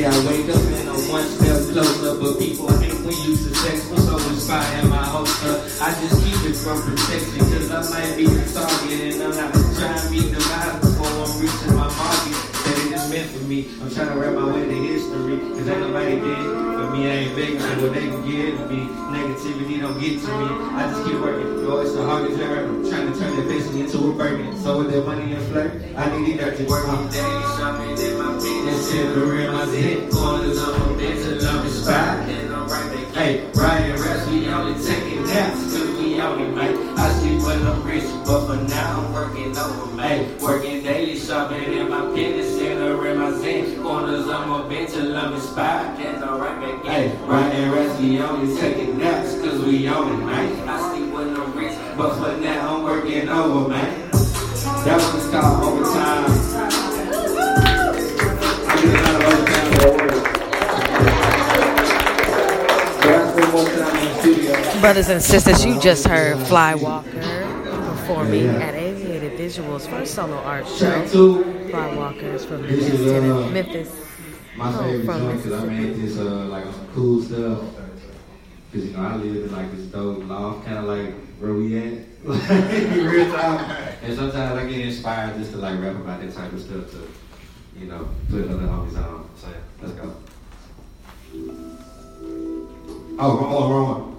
day 0.00 0.06
I 0.06 0.26
wake 0.26 0.48
up 0.48 0.62
and 0.62 0.88
I'm 0.88 1.08
one 1.08 1.28
step 1.36 1.60
closer, 1.72 2.12
but 2.16 2.38
people 2.38 2.72
hate 2.80 3.00
when 3.04 3.16
you 3.24 3.36
successful, 3.36 3.98
so 3.98 4.16
inspiring 4.32 4.88
my 4.88 5.04
up. 5.04 5.28
I 5.80 5.88
just 6.00 6.16
keep 6.24 6.40
it 6.48 6.56
from 6.56 6.80
protection, 6.80 7.44
cause 7.52 7.70
I 7.70 7.80
might 7.90 8.16
be 8.16 8.24
the 8.24 8.44
target, 8.52 9.00
and 9.12 9.22
I'm 9.22 9.34
not 9.36 9.52
trying 9.76 10.00
to 10.00 10.08
be 10.08 10.20
divided 10.32 10.80
before 10.80 11.06
I'm 11.06 11.32
reaching 11.40 11.74
my 11.76 11.88
market. 11.88 12.38
That 12.64 12.76
it 12.80 12.92
is 12.96 13.10
meant 13.10 13.28
for 13.30 13.44
me. 13.44 13.68
I'm 13.80 13.90
trying 13.90 14.08
to 14.08 14.16
wrap 14.16 14.34
my 14.34 14.46
way 14.52 14.64
to 14.64 14.78
history, 14.88 15.36
cause 15.38 15.68
ain't 15.68 15.80
nobody 15.80 16.16
did. 16.20 16.44
For 16.80 16.86
me, 16.96 17.00
I 17.04 17.14
ain't 17.28 17.36
begging 17.36 17.60
for 17.60 17.82
what 17.84 17.92
they 17.92 18.06
can 18.08 18.22
give 18.24 18.56
to 18.56 18.64
me. 18.72 18.80
Negativity 19.12 19.80
don't 19.80 20.00
get 20.00 20.16
to 20.24 20.30
me. 20.32 20.48
I 20.80 20.88
just 20.88 21.04
keep 21.04 21.20
working. 21.20 21.60
Yo, 21.60 21.80
it's 21.80 21.92
the 21.92 22.04
hardest 22.04 22.40
ever. 22.40 22.64
I'm 22.64 22.88
trying 22.88 23.12
to 23.12 23.18
turn 23.18 23.36
the 23.36 23.44
destiny 23.52 23.80
into 23.82 23.98
a 23.98 24.12
burden. 24.12 24.56
So 24.56 24.78
with 24.78 24.92
that 24.92 25.04
money 25.04 25.34
and 25.34 25.44
flirt, 25.52 25.72
I 25.96 26.04
need 26.16 26.36
it 26.36 26.40
dirty 26.40 26.64
work. 26.64 26.88
I'm 26.88 27.10
shopping 27.12 27.98
in 28.00 28.16
my 28.16 28.40
business, 28.90 29.14
silver 29.14 29.40
in 29.40 29.52
my 29.52 29.64
head. 29.66 30.10
Corners 30.10 30.58
of 30.58 30.78
my 30.78 30.96
till 30.96 31.48
I'm 31.48 31.66
inspired. 31.66 32.28
And 32.28 32.54
I'm 32.54 32.68
right 32.68 32.92
back. 32.92 33.14
Hey, 33.14 33.50
writing 33.54 34.02
raps, 34.02 34.26
we 34.28 34.48
only 34.48 34.84
taking 34.84 35.24
naps, 35.24 35.60
cause 35.72 35.98
we 35.98 36.20
on 36.20 36.40
it, 36.40 36.54
man. 36.54 36.98
I 36.98 37.12
sleep 37.18 37.42
when 37.42 37.66
I'm 37.66 37.82
rich, 37.84 38.04
but 38.24 38.46
for 38.46 38.56
now 38.68 39.00
I'm 39.00 39.12
working 39.12 39.56
over, 39.56 39.94
man. 39.94 40.38
Working 40.38 40.82
daily, 40.82 41.18
shopping 41.18 41.72
in 41.72 41.88
my 41.88 42.06
business, 42.14 42.58
center 42.58 43.06
in 43.08 43.18
my 43.18 43.32
zen. 43.32 43.82
Corners 43.82 44.26
of 44.26 44.48
my 44.48 44.86
till 44.86 45.16
I'm 45.16 45.34
inspired. 45.34 45.98
And 46.00 46.24
I'm 46.24 46.40
right 46.40 46.82
back. 46.82 46.92
Hey, 46.92 47.16
writing 47.26 47.70
raps, 47.70 48.00
we 48.00 48.20
only 48.20 48.60
taking 48.60 48.98
naps, 48.98 49.40
cause 49.40 49.62
we 49.64 49.86
on 49.88 50.12
it, 50.12 50.24
man. 50.24 50.68
I 50.68 50.94
sleep 50.94 51.12
when 51.12 51.36
I'm 51.36 51.52
rich, 51.56 51.76
but 51.96 52.14
for 52.16 52.40
now 52.40 52.76
I'm 52.76 52.82
working 52.82 53.28
over, 53.28 53.68
man. 53.68 54.10
That 54.84 54.98
one's 55.12 55.30
called 55.30 55.64
overtime. 55.64 56.39
Brothers 64.34 65.08
and 65.08 65.20
sisters, 65.20 65.64
you 65.64 65.80
just 65.80 66.06
heard 66.06 66.38
Fly 66.46 66.74
Walker 66.76 67.10
performing 67.10 68.46
at 68.46 68.74
Aviated 68.74 69.32
Visuals 69.38 69.88
first 69.88 70.14
solo 70.14 70.36
art 70.36 70.66
show. 70.68 71.04
Fly 71.68 71.94
Walker 71.96 72.26
is 72.26 72.44
from 72.44 72.62
Memphis, 72.62 72.88
is, 72.90 73.00
uh, 73.10 73.20
Tennessee- 73.20 73.50
Memphis. 73.52 74.06
My 74.56 74.68
Oh, 74.72 74.78
favorite 74.82 75.04
from 75.06 75.18
joint 75.20 75.42
because 75.42 75.62
I 75.62 75.66
made 75.66 75.94
this 75.96 76.18
uh, 76.18 76.24
like 76.46 76.64
some 76.64 76.88
cool 76.94 77.22
stuff. 77.22 77.58
Cause 78.72 78.84
you 78.84 78.92
know 78.92 79.00
I 79.02 79.16
live 79.16 79.44
in 79.46 79.52
like 79.52 79.72
this 79.74 79.86
dope 79.86 80.24
loft, 80.28 80.64
kind 80.64 80.78
of 80.78 80.84
like 80.84 81.12
where 81.40 81.54
we 81.54 81.76
at, 81.78 81.98
like 82.24 82.48
real 82.48 83.32
time. 83.32 83.88
And 84.04 84.16
sometimes 84.16 84.58
I 84.58 84.66
get 84.68 84.78
inspired 84.86 85.36
just 85.38 85.50
to 85.52 85.58
like 85.58 85.80
rap 85.80 85.96
about 85.96 86.20
that 86.20 86.32
type 86.32 86.52
of 86.52 86.60
stuff 86.60 86.88
to, 86.92 87.08
you 87.80 87.86
know, 87.86 88.08
put 88.30 88.44
other 88.48 88.62
homies 88.62 88.96
on. 88.96 89.28
So 89.36 89.48
yeah, 89.48 89.54
let's 89.82 89.94
go. 89.94 90.14
Oh, 93.22 93.36
one, 93.36 93.70
wrong 93.70 94.00
one. 94.00 94.09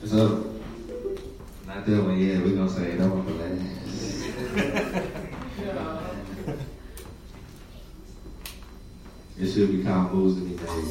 What's 0.00 0.14
up? 0.14 0.30
Not 1.66 1.84
that 1.84 2.02
one, 2.02 2.18
yeah. 2.18 2.38
We're 2.38 2.56
gonna 2.56 2.70
say 2.70 2.96
that 2.96 3.06
one 3.06 3.22
for 3.22 3.32
last. 3.32 3.60
It 9.38 9.46
should 9.52 9.70
be 9.70 9.84
called 9.84 10.14
moves 10.14 10.36
to 10.36 10.40
be 10.40 10.56
made. 10.56 10.88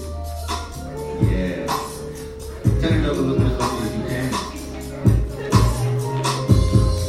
Yeah. 1.31 1.65
Turn 2.81 2.93
it 2.93 3.05
up 3.09 3.17
a 3.17 3.19
little 3.19 3.39
bit 3.39 3.51
if 3.81 3.93
you 3.97 4.03
can. 4.05 4.29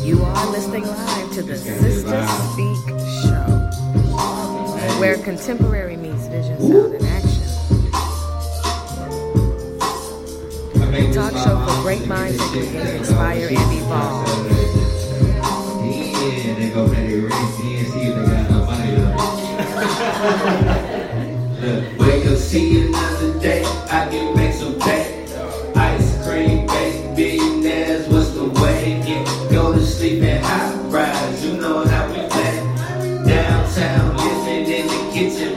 You 0.06 0.16
are 0.24 0.46
listening 0.52 0.86
live 0.86 1.30
to 1.32 1.42
the 1.42 1.52
It's 1.52 1.64
gonna 1.64 1.82
be 1.82 1.90
Sister. 1.90 2.26
Speak 2.54 2.80
Show, 3.20 3.50
where 4.98 5.16
contemporary 5.18 5.98
meets 5.98 6.26
vision, 6.28 6.58
sound, 6.60 7.09
Talk 11.12 11.32
show 11.32 11.56
for 11.66 11.82
great 11.82 12.06
minds 12.06 12.38
that 12.38 12.52
can 12.52 12.96
inspire 12.96 13.48
and 13.48 13.72
evolve. 13.72 14.28
Yeah, 21.60 22.36
see 22.36 22.86
another 22.86 23.38
day. 23.40 23.64
I 23.64 24.08
can 24.10 24.36
make 24.36 24.54
some. 24.54 24.76
Ice 25.76 26.24
cream, 26.24 26.66
billionaires, 27.16 28.08
what's 28.08 28.30
the 28.30 28.44
way? 28.60 29.02
Go 29.50 29.72
to 29.72 29.84
sleep 29.84 30.22
you 31.42 31.56
know 31.60 31.84
how 31.86 32.08
we. 32.08 32.28
Downtown, 33.26 34.16
living 34.16 34.66
in 34.66 34.86
the 34.86 35.10
kitchen, 35.12 35.49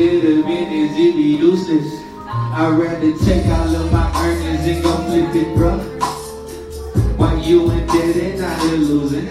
negative 0.00 0.46
energy 0.46 1.12
be 1.12 1.36
useless. 1.36 2.02
I'd 2.26 2.70
rather 2.70 3.12
take 3.18 3.44
all 3.48 3.76
of 3.76 3.92
my 3.92 4.10
earnings 4.24 4.66
and 4.66 4.82
go 4.82 4.96
flip 5.04 5.34
it, 5.34 5.48
bruh. 5.54 7.18
While 7.18 7.38
you 7.38 7.70
in 7.70 7.86
debt 7.86 8.16
and 8.16 8.40
out 8.42 8.60
here 8.62 8.78
losing. 8.78 9.28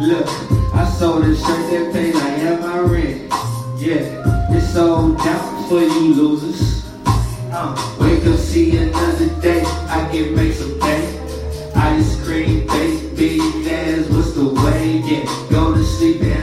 Look, 0.00 0.26
I 0.74 0.84
sold 0.98 1.24
a 1.24 1.34
shirt 1.34 1.70
that 1.70 1.90
paid 1.94 2.14
like 2.14 2.38
half 2.40 2.60
my 2.60 2.78
rent. 2.80 3.32
Yeah, 3.78 4.54
it's 4.54 4.70
sold 4.70 5.18
out 5.20 5.68
for 5.68 5.80
you 5.80 6.14
losers. 6.14 6.84
Uh, 7.50 7.96
wake 7.98 8.26
up, 8.26 8.38
see 8.38 8.76
another 8.76 9.28
day. 9.40 9.62
I 9.64 10.06
can 10.12 10.34
make 10.34 10.52
some 10.52 10.78
pay. 10.78 11.72
Ice 11.74 12.22
cream, 12.22 12.66
baby, 12.66 13.38
that's 13.64 14.10
what's 14.10 14.34
the 14.34 14.44
way. 14.44 15.02
Yeah, 15.06 15.24
go 15.50 15.72
to 15.72 15.82
sleep 15.82 16.20
in 16.20 16.39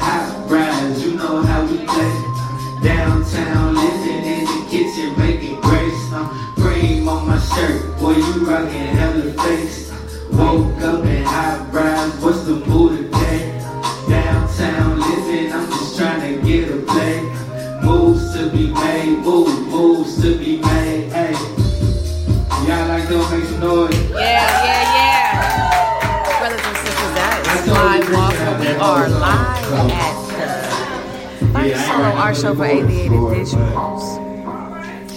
shirt, 7.57 7.99
boy, 7.99 8.13
you 8.13 8.45
rockin' 8.45 8.95
hella 8.97 9.33
face. 9.43 9.91
Woke 10.31 10.81
up 10.81 11.05
in 11.05 11.23
hot 11.23 11.73
rise, 11.73 12.13
what's 12.21 12.43
the 12.43 12.55
mood 12.55 13.11
today? 13.11 13.59
Downtown 14.07 14.99
living, 14.99 15.51
I'm 15.51 15.67
just 15.67 15.97
trying 15.97 16.21
to 16.21 16.41
get 16.45 16.69
a 16.69 16.77
play. 16.83 17.21
Moves 17.83 18.33
to 18.35 18.49
be 18.49 18.71
made, 18.71 19.19
move, 19.19 19.67
moves 19.67 20.21
to 20.21 20.37
be 20.37 20.57
made. 20.57 21.11
Hey, 21.11 21.33
y'all 22.67 22.87
like 22.87 23.07
to 23.07 23.17
make 23.31 23.45
some 23.45 23.59
noise? 23.59 24.11
Yeah, 24.11 24.17
yeah, 24.67 24.95
yeah. 24.97 26.39
Brothers 26.39 26.65
and 26.65 26.77
sisters, 26.77 27.13
that 27.17 27.35
is 27.59 27.67
live 27.71 28.05
walk. 28.13 28.35
We 28.59 28.67
are 28.67 29.09
live 29.09 29.73
at 29.73 29.87
the 29.87 31.73
first 31.73 31.87
solo 31.87 32.09
art 32.23 32.37
show 32.37 32.53
for 32.55 32.65
aviated 32.65 33.11
visuals. 33.11 34.26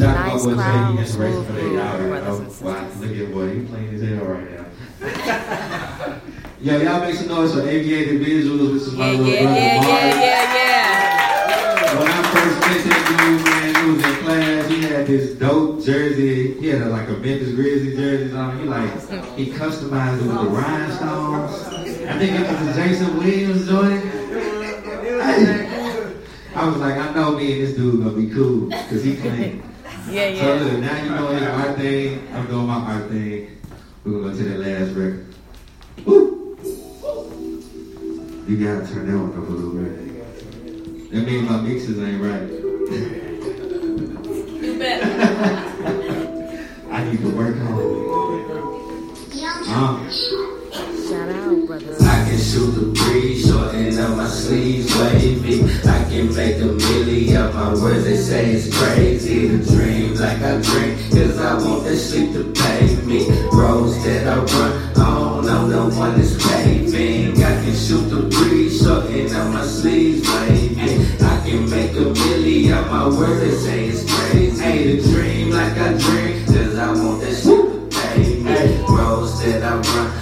Nice 0.00 0.44
crowd, 0.44 1.06
smooth 1.06 1.46
groove, 1.46 1.78
brothers 2.08 2.38
and 2.40 2.52
sisters. 2.52 3.00
Look 3.00 3.28
at 3.28 3.32
boy, 3.34 3.52
you 3.52 3.66
playing 3.66 3.90
his 3.92 4.02
head 4.02 4.22
right 4.22 4.50
now. 4.50 6.20
Yo, 6.60 6.76
y'all 6.78 7.00
make 7.00 7.14
some 7.14 7.28
noise 7.28 7.52
for 7.54 7.60
aviated 7.68 8.20
visuals. 8.20 8.72
This 8.74 8.86
is 8.88 8.94
my 8.94 9.10
Yeah, 9.12 9.18
little 9.18 9.28
yeah, 9.28 9.42
brother, 9.44 9.60
yeah, 9.60 9.74
Mark. 9.76 9.86
yeah, 9.90 10.20
yeah, 10.24 10.54
yeah. 10.54 11.98
When 11.98 12.08
I 12.08 12.22
first 12.32 12.56
met 12.60 12.80
that 12.84 13.02
dude, 13.08 13.44
man, 13.44 13.74
he 13.74 13.90
was 13.90 14.04
in 14.04 14.24
class. 14.24 14.68
He 14.68 14.82
had 14.82 15.06
this 15.06 15.34
dope 15.38 15.84
jersey. 15.84 16.60
He 16.60 16.66
had 16.68 16.82
a, 16.82 16.88
like 16.90 17.08
a 17.08 17.12
Memphis 17.12 17.54
Grizzlies 17.54 17.96
jersey 17.96 18.34
on. 18.36 18.58
He 18.58 18.64
like 18.64 18.90
he 19.36 19.46
customized 19.52 20.18
it 20.20 20.26
with 20.26 20.34
the 20.36 20.48
rhinestones. 20.48 21.66
I 22.08 22.18
think 22.18 22.40
it 22.40 22.46
was 22.48 22.76
a 22.76 22.80
Jason 22.80 23.16
Williams 23.18 23.66
joint. 23.68 24.02
Hey. 25.22 25.66
I 26.54 26.66
was 26.66 26.76
like, 26.78 26.96
I 26.96 27.12
know 27.14 27.36
me 27.36 27.52
and 27.52 27.62
this 27.62 27.76
dude 27.76 28.02
gonna 28.02 28.16
be 28.16 28.28
cool 28.34 28.66
because 28.68 29.02
he 29.04 29.16
clean. 29.16 29.62
Yeah, 30.10 30.26
yeah. 30.26 30.40
So 30.40 30.54
yeah. 30.54 30.62
look, 30.62 30.78
now 30.80 31.02
you 31.04 31.10
know 31.10 31.30
it's 31.30 31.46
art 31.46 31.76
thing. 31.76 32.28
I'm 32.34 32.46
doing 32.48 32.66
my 32.66 32.80
art 32.80 33.08
thing. 33.10 33.60
We're 34.04 34.12
gonna 34.12 34.32
go 34.32 34.36
to 34.36 34.42
that 34.42 34.58
last 34.58 34.90
record. 34.96 35.34
Woo! 36.04 36.56
You 38.48 38.56
gotta 38.56 38.92
turn 38.92 39.06
that 39.06 39.16
one 39.16 39.30
up 39.30 39.36
a 39.36 39.52
little 39.52 39.70
bit. 39.70 41.12
That 41.12 41.22
means 41.26 41.48
my 41.48 41.60
mixes 41.60 41.98
ain't 42.00 42.20
right. 42.20 42.42
You 44.62 44.78
bet. 44.80 45.02
I 46.90 47.04
need 47.04 47.20
to 47.20 47.30
work 47.30 47.56
on 47.56 47.78
it. 47.78 49.38
Shout 49.38 49.68
out, 49.68 49.96
brothers. 49.98 50.59
I 51.20 52.24
can 52.24 52.38
shoot 52.38 52.70
the 52.70 52.86
breeze, 52.96 53.46
shorten 53.46 53.98
up 53.98 54.16
my 54.16 54.26
sleeves, 54.26 54.88
wavy. 54.96 55.64
I 55.86 56.04
can 56.08 56.34
make 56.34 56.56
a 56.56 56.72
milli 56.80 57.36
of 57.36 57.54
my 57.54 57.74
words, 57.74 58.04
they 58.04 58.16
say 58.16 58.52
it's 58.52 58.74
crazy 58.74 59.48
to 59.48 59.58
dream 59.58 60.14
like 60.14 60.40
I 60.40 60.62
dream, 60.62 60.96
cause 61.10 61.38
I 61.38 61.54
want 61.62 61.84
that 61.84 61.98
sleep 61.98 62.32
to 62.32 62.50
pay 62.54 62.96
me. 63.04 63.28
Roads 63.52 64.02
that 64.02 64.28
I 64.28 64.38
run 64.38 64.96
on, 64.96 65.46
I'm 65.46 65.68
the 65.68 65.94
one 65.94 66.16
that's 66.16 66.42
paving. 66.42 67.36
I 67.36 67.64
can 67.64 67.76
shoot 67.76 68.08
the 68.08 68.22
breeze, 68.22 68.82
shorten 68.82 69.36
up 69.36 69.52
my 69.52 69.66
sleeves, 69.66 70.26
wavy. 70.26 71.04
I 71.22 71.36
can 71.44 71.68
make 71.68 71.92
a 71.92 72.16
milli 72.16 72.72
of 72.72 72.90
my 72.90 73.08
words, 73.08 73.40
they 73.40 73.50
say 73.50 73.88
it's 73.88 74.10
crazy. 74.10 74.62
Hey, 74.62 74.96
to 74.96 75.02
dream 75.02 75.50
like 75.50 75.76
I 75.76 75.92
dream, 75.98 76.46
cause 76.46 76.78
I 76.78 76.92
want 76.94 77.20
that 77.20 77.34
sleep 77.34 77.60
to 77.60 77.98
pay 78.00 78.40
me. 78.40 78.84
Roads 78.88 79.38
that 79.44 79.62
I 79.62 79.76
run 79.76 80.19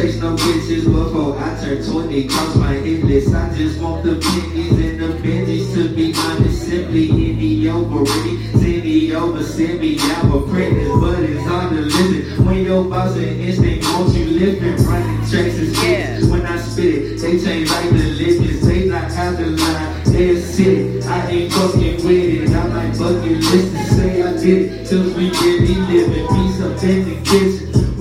chase 0.00 0.16
no 0.20 0.34
bitches 0.34 0.84
before 0.84 1.38
I 1.38 1.60
turn 1.60 1.84
20, 1.84 2.28
cross 2.28 2.56
my 2.56 2.74
hit 2.74 3.04
list. 3.04 3.34
I 3.34 3.54
just 3.54 3.80
want 3.80 4.02
the 4.02 4.16
pennies 4.16 4.72
and 4.72 5.00
the 5.00 5.08
benjies 5.20 5.74
to 5.74 5.94
be 5.94 6.14
honest. 6.16 6.68
Simply 6.68 7.06
hit 7.06 7.36
me 7.36 7.68
over 7.68 8.04
ready, 8.04 8.46
send 8.52 8.84
me 8.84 9.14
over, 9.14 9.42
send 9.42 9.80
me 9.80 9.98
out 10.00 10.24
apprentice. 10.24 10.88
But 11.00 11.20
it's 11.20 11.46
hard 11.46 11.70
to 11.70 11.82
listen 11.82 12.46
when 12.46 12.64
your 12.64 12.84
boss 12.84 13.16
and 13.16 13.40
instinct 13.40 13.84
wants 13.92 14.16
you 14.16 14.26
living, 14.26 14.76
running 14.86 15.18
tracks 15.28 15.58
and 15.58 15.76
skits. 15.76 16.26
When 16.26 16.46
I 16.46 16.58
spit 16.58 16.94
it, 16.94 17.20
they 17.20 17.38
change 17.44 17.70
like 17.70 17.90
the 17.90 18.04
legends. 18.20 18.66
They 18.66 18.86
not 18.86 19.10
out 19.12 19.36
the 19.36 19.46
line, 19.50 20.04
they 20.04 20.40
sit. 20.40 21.04
I 21.04 21.28
ain't 21.28 21.52
fucking 21.52 21.96
with 22.06 22.50
it. 22.50 22.50
I 22.50 22.66
might 22.68 22.98
bucket 22.98 23.38
list 23.38 23.72
to 23.76 23.94
say 23.94 24.22
I 24.22 24.32
did 24.32 24.72
it. 24.72 24.86
Till 24.86 25.04
we 25.14 25.30
really 25.30 25.74
living, 25.74 26.26
peace 26.28 26.60
up 26.62 26.82
in 26.84 27.08
the 27.08 27.20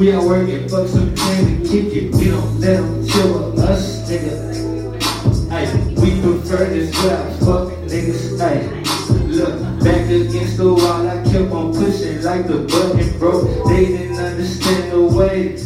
kitchen. 0.10 0.20
We 0.20 0.26
are 0.26 0.28
working, 0.28 0.70
fuck 0.70 0.88
some 0.88 1.14
plan 1.16 1.46
and 1.46 1.66
kick 1.66 1.94
it. 1.96 2.16
We 2.16 2.26
don't 2.26 2.60
let 2.60 2.78
them 2.78 3.08
chill 3.08 3.52
with 3.52 3.60
us, 3.60 4.10
nigga. 4.10 5.52
Ay, 5.52 5.66
we 6.02 6.22
prefer 6.22 6.66
this 6.66 6.96
rap, 7.04 7.40
fuck 7.40 7.74
niggas. 7.88 8.40
Ay, 8.40 8.84
look, 9.28 9.84
back 9.84 10.10
against 10.10 10.58
the 10.58 10.74
wall, 10.74 11.08
I 11.08 11.24
kept 11.32 11.52
on 11.52 11.74
pushing 11.74 12.22
like 12.24 12.48
the 12.48 12.60
button 12.60 13.20
broke. 13.20 13.68
They 13.68 13.86
didn't 13.86 14.18
understand 14.18 14.92
the 14.92 15.02
way 15.02 15.58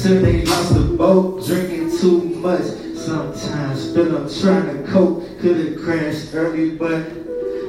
till 0.00 0.22
they 0.22 0.44
lost 0.44 0.74
the 0.74 0.94
boat. 0.96 1.46
Drinking 1.46 1.98
too 1.98 2.20
much, 2.40 2.64
sometimes 2.96 3.92
but 3.92 4.08
I'm 4.08 4.28
trying 4.28 4.84
to 4.84 4.90
cope. 4.90 5.24
Could've 5.40 5.80
crashed 5.82 6.34
early, 6.34 6.70
but 6.70 7.02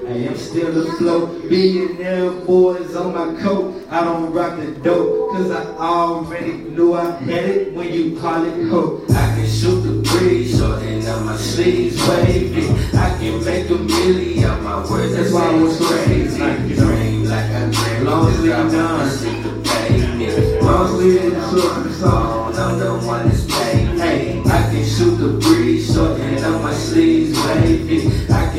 I 0.06 0.16
am 0.28 0.36
still 0.36 0.88
afloat. 0.88 1.50
Billionaire 1.50 2.32
boys 2.32 2.94
on 2.96 3.14
my 3.14 3.42
coat. 3.42 3.88
I 3.90 4.04
don't 4.04 4.34
rock 4.34 4.58
the 4.58 4.72
dope, 4.82 5.32
cause 5.32 5.50
I 5.50 5.64
already 5.78 6.54
knew 6.54 6.94
I 6.94 7.12
had 7.12 7.46
it 7.46 7.74
when 7.74 7.94
you 7.94 8.20
call 8.20 8.44
it 8.44 8.70
hope. 8.70 9.10
I 9.12 9.36
can 9.36 9.48
shoot 9.48 9.80
the 9.82 10.02
breeze, 10.10 10.58
shorten 10.58 11.06
up 11.08 11.24
my 11.26 11.38
sleeves, 11.38 11.98
wavy. 12.08 12.68
I 12.98 13.18
can 13.18 13.44
make 13.46 13.70
a 13.70 13.76
million 13.76 14.50
of 14.50 14.62
my 14.62 14.90
words, 14.90 15.16
that's 15.16 15.32
why 15.32 15.48
I 15.48 15.56
was 15.56 15.78
crazy. 15.78 16.76
Dream 16.76 17.24
like 17.24 17.52
I 17.52 17.70
dream, 17.72 18.04
long 18.04 18.28
as 18.28 18.40
I'm 18.40 18.72
done. 18.72 19.10
Sleep 19.10 19.44
to 19.44 19.62
pay 19.64 20.16
me. 20.18 20.60
Long 20.60 21.00
as 21.00 21.86
it's 21.86 22.04
on, 22.04 22.56
I'm 22.56 22.80
the 22.80 23.08
one 23.08 23.30
that's 23.30 23.46
paid. 23.46 23.88
Hey, 24.00 24.42
I 24.42 24.70
can 24.70 24.86
shoot 24.86 25.16
the 25.16 25.40
breeze, 25.40 25.94
shorten 25.94 26.44
up 26.44 26.62
my 26.62 26.74
sleeves, 26.74 27.40
wavy. 27.46 28.10
I 28.30 28.53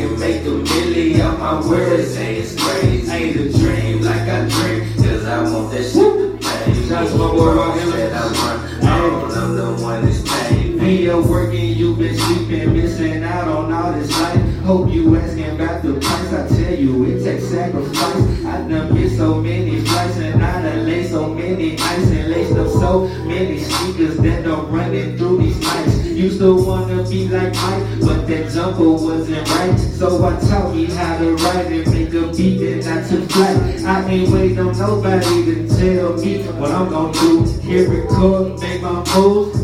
my 1.45 1.61
words, 1.69 2.15
say 2.15 2.37
it's 2.37 2.55
crazy. 2.59 3.11
Ain't 3.11 3.37
a 3.37 3.53
dream 3.53 4.01
like 4.01 4.27
I 4.37 4.49
dream, 4.49 4.95
cause 4.97 5.27
I 5.27 5.43
want 5.43 5.73
that 5.73 5.83
shit 5.83 5.93
to 5.93 6.39
pay 6.41 6.73
me. 6.73 6.89
That's 6.89 7.13
my 7.13 7.35
world, 7.35 7.77
that 7.77 8.13
I 8.15 8.29
run. 8.41 8.89
on, 8.89 9.31
I'm 9.31 9.57
the 9.57 9.83
one 9.83 10.07
that's 10.07 10.23
paid. 10.23 10.77
Me 10.77 11.07
up 11.11 11.27
working, 11.27 11.77
you 11.77 11.97
been 11.97 12.17
sleeping, 12.17 12.73
missing 12.73 13.23
out 13.25 13.47
on 13.47 13.71
all 13.71 13.93
this 13.93 14.11
life. 14.23 14.41
Hope 14.61 14.91
you 14.91 15.15
asking 15.17 15.51
about 15.51 15.83
the 15.83 15.93
price. 16.01 16.33
I 16.33 16.49
tell 16.49 16.75
you, 16.75 17.05
it 17.05 17.23
takes 17.23 17.45
sacrifice. 17.51 18.45
I 18.47 18.67
done 18.67 18.95
missed 18.95 19.19
so 19.19 19.35
many 19.35 19.85
flights 19.85 20.17
and 20.17 20.43
I 20.43 20.63
done 20.63 20.87
laid 20.87 21.11
so 21.11 21.29
many 21.29 21.79
ice 21.79 22.11
and 22.11 22.31
laced 22.31 22.57
up 22.57 22.69
so 22.69 23.07
many 23.27 23.59
sneakers 23.59 24.17
that 24.17 24.47
I'm 24.47 24.73
running 24.73 25.19
through 25.19 25.43
these 25.43 25.61
nights. 25.61 25.94
Used 26.15 26.39
to 26.39 26.55
wanna 26.55 27.03
be 27.11 27.27
like 27.27 27.53
Mike, 27.55 28.01
but 28.01 28.27
that 28.29 28.49
jumper 28.53 28.89
wasn't 28.89 29.51
right. 29.51 29.77
So 29.77 30.25
I 30.25 30.39
taught 30.49 30.73
me 30.73 30.85
how 30.85 31.19
to 31.19 31.35
write 31.35 31.67
and 31.67 31.93
make 31.93 32.15
a 32.15 32.33
beat 32.33 32.63
and 32.63 32.87
not 32.87 33.09
to 33.11 33.27
flight. 33.27 33.83
I 33.85 34.09
ain't 34.09 34.31
waiting 34.31 34.61
on 34.61 34.79
nobody 34.79 35.45
to 35.45 35.69
tell 35.69 36.17
me 36.17 36.45
what 36.53 36.71
I'm 36.71 36.89
gonna 36.89 37.13
do. 37.13 37.45
Here 37.63 37.91
record, 37.91 38.61
make 38.61 38.81
my 38.81 39.05
move. 39.17 39.55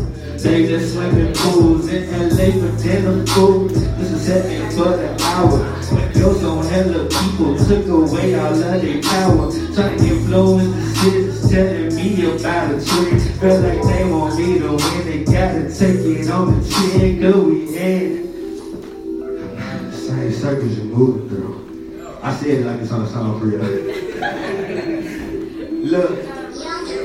They 0.43 0.67
just 0.67 0.93
swimming 0.93 1.33
pools 1.35 1.87
in 1.87 2.11
LA 2.11 2.51
for 2.59 2.83
dinner 2.83 3.25
food. 3.27 3.69
This 3.71 4.11
is 4.11 4.21
second 4.25 4.73
for 4.73 4.97
the 4.97 5.23
hour. 5.23 5.81
Girls 6.13 6.43
on 6.43 6.65
hella 6.65 7.07
people 7.07 7.57
took 7.65 7.87
away 7.87 8.35
all 8.35 8.53
of 8.53 8.81
their 8.81 9.01
power. 9.01 9.51
Trying 9.73 9.97
to 9.97 10.05
influence 10.05 10.75
the 10.75 10.91
citizens, 10.99 11.51
telling 11.51 11.90
me 12.01 12.25
about 12.25 12.71
a 12.71 12.85
trend. 12.85 13.21
Feel 13.39 13.59
like 13.61 13.81
they 13.83 14.03
want 14.09 14.37
me 14.37 14.59
to 14.59 14.69
win. 14.71 15.05
They 15.05 15.23
gotta 15.23 15.63
take 15.73 15.99
it 15.99 16.29
on 16.29 16.59
the 16.59 16.69
chin. 16.69 17.19
We 17.47 17.77
in. 17.77 18.09
Same 19.93 20.33
circles 20.33 20.77
you're 20.77 20.85
moving 20.85 21.29
through. 21.29 22.19
I 22.23 22.35
said 22.35 22.49
it 22.49 22.65
like 22.65 22.79
it's 22.81 22.91
on 22.91 23.01
a 23.03 23.07
song 23.07 23.39
for 23.39 23.47
you. 23.47 23.57
Look, 25.85 26.11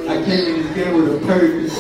I 0.09 0.23
came 0.25 0.45
in 0.47 0.63
this 0.63 0.75
game 0.75 0.95
with 0.97 1.23
a 1.23 1.27
purpose. 1.27 1.79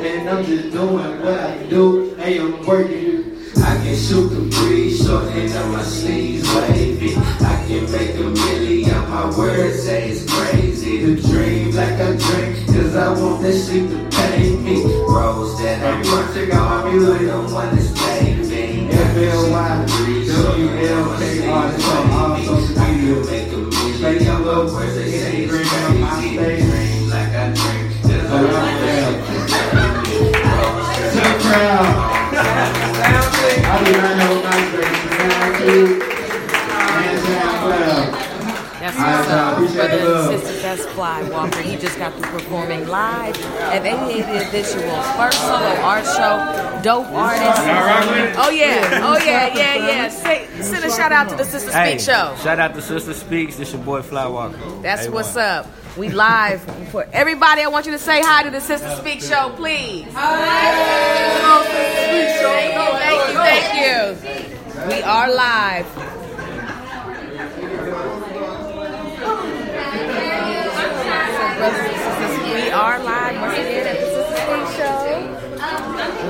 And 0.00 0.28
I'm 0.28 0.44
just 0.44 0.70
doing 0.72 1.20
what 1.20 1.40
I 1.40 1.62
do. 1.68 2.14
Hey, 2.16 2.38
I'm 2.38 2.64
working. 2.66 3.32
I 3.56 3.76
can 3.82 3.96
shoot 3.96 4.28
the 4.28 4.40
breeze, 4.50 5.04
shorten 5.04 5.50
up 5.52 5.66
my 5.72 5.82
sleeves, 5.82 6.46
wavy. 6.54 7.16
I 7.16 7.64
can 7.66 7.90
make 7.90 8.14
a 8.16 8.18
million 8.18 8.63
my 9.14 9.30
words, 9.38 9.82
say 9.84 10.10
it's 10.10 10.24
crazy 10.30 10.98
to 10.98 11.14
dream 11.22 11.70
like 11.70 12.00
I 12.00 12.16
dream. 12.16 12.66
Cause 12.66 12.96
I 12.96 13.08
want 13.12 13.42
that 13.42 13.52
sleep 13.54 13.88
to 13.90 13.98
pay 14.10 14.56
me. 14.56 14.82
Rose 15.06 15.56
that 15.62 15.78
I 15.84 16.02
wanna 16.02 16.34
check 16.34 16.50
out 16.52 16.84
my 16.84 16.90
music, 16.90 17.28
don't 17.28 17.52
want 17.52 17.70
this 17.76 17.90
baby. 17.92 18.88
FLY, 18.90 19.86
WLKR, 20.26 21.74
it's 21.74 21.88
on 21.88 22.10
all 22.10 22.36
social 22.42 22.74
media. 22.82 23.14
Facebook, 23.22 23.70
Instagram, 23.70 24.40
MySpace. 26.02 27.10
Like 27.10 27.32
I 27.34 27.54
drink, 27.54 27.86
just 28.02 28.26
To 28.26 28.38
the 31.20 31.32
crowd. 31.44 31.88
I 33.64 33.84
do 33.84 33.92
not 33.92 34.14
know 34.18 34.32
MySpace, 34.42 35.02
man. 35.10 35.62
Too. 35.62 35.82
And 35.84 36.02
SoundCloud. 36.02 36.03
Uh, 38.96 38.98
That's 38.98 39.00
All 39.00 39.06
right, 39.06 39.18
what's 39.18 39.28
y'all. 39.28 39.38
up, 39.38 39.52
Appreciate 39.54 39.76
brother 39.88 40.04
the 40.04 40.14
love. 40.14 40.40
sister. 40.40 40.62
Best 40.62 40.88
Fly 40.90 41.22
Walker. 41.30 41.60
He 41.62 41.76
just 41.76 41.98
got 41.98 42.12
through 42.14 42.30
performing 42.30 42.86
live 42.86 43.36
at 43.42 43.84
Aviated 43.84 44.48
Visuals, 44.48 45.16
first 45.16 45.40
solo 45.40 45.74
art 45.82 46.04
show. 46.04 46.80
Dope 46.82 47.06
artist. 47.08 48.38
Oh 48.38 48.50
yeah, 48.50 49.00
oh 49.02 49.18
yeah, 49.24 49.54
yeah, 49.54 49.74
yeah. 49.88 50.08
Say, 50.10 50.46
send 50.62 50.84
a 50.84 50.90
shout 50.90 51.10
out 51.12 51.28
to 51.30 51.34
the 51.36 51.44
Sister 51.44 51.70
Speak 51.70 51.74
Hey, 51.82 51.98
show. 51.98 52.36
Shout 52.42 52.58
out 52.60 52.74
to 52.74 52.82
Sister 52.82 53.14
Speaks. 53.14 53.56
This 53.56 53.72
your 53.72 53.82
boy 53.82 54.02
Fly 54.02 54.26
Walker. 54.28 54.56
That's 54.82 55.06
A1. 55.06 55.12
what's 55.12 55.36
up. 55.36 55.66
We 55.96 56.08
live 56.10 56.60
for 56.90 57.06
everybody. 57.12 57.62
I 57.62 57.68
want 57.68 57.86
you 57.86 57.92
to 57.92 57.98
say 57.98 58.20
hi 58.22 58.42
to 58.44 58.50
the 58.50 58.60
Sister 58.60 58.94
Speak 58.96 59.20
show, 59.22 59.50
please. 59.56 60.06
Hi. 60.12 61.64
Thank 63.34 63.74
you, 63.74 64.18
thank 64.18 64.88
you. 64.90 64.96
We 64.96 65.02
are 65.02 65.32
live. 65.34 65.86
We 71.34 72.63
are 72.74 72.98
live 73.06 73.38
once 73.40 73.54
again 73.54 73.86
at 73.86 74.02
the 74.02 74.08
Sister 74.10 74.58
Show. 74.74 75.06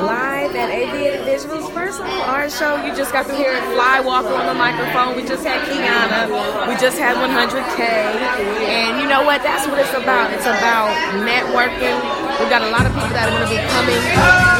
Live 0.04 0.52
at 0.52 0.68
Aviated 0.68 1.24
Visuals 1.24 1.72
first 1.72 2.04
our 2.28 2.50
show. 2.52 2.76
You 2.84 2.92
just 2.92 3.16
got 3.16 3.24
to 3.26 3.34
hear 3.34 3.56
Fly 3.72 4.04
Walker 4.04 4.28
on 4.28 4.44
the 4.44 4.52
microphone. 4.52 5.16
We 5.16 5.24
just 5.24 5.40
had 5.40 5.64
Kiana. 5.64 6.28
We 6.68 6.76
just 6.76 7.00
had 7.00 7.16
100K. 7.16 7.80
And 7.80 9.00
you 9.00 9.08
know 9.08 9.24
what? 9.24 9.40
That's 9.40 9.64
what 9.66 9.80
it's 9.80 9.96
about. 9.96 10.36
It's 10.36 10.44
about 10.44 10.92
networking. 11.24 11.96
We've 12.36 12.52
got 12.52 12.60
a 12.60 12.68
lot 12.68 12.84
of 12.84 12.92
people 12.92 13.16
that 13.16 13.24
are 13.24 13.34
going 13.40 13.48
to 13.48 13.52
be 13.56 13.60
coming, 13.72 14.02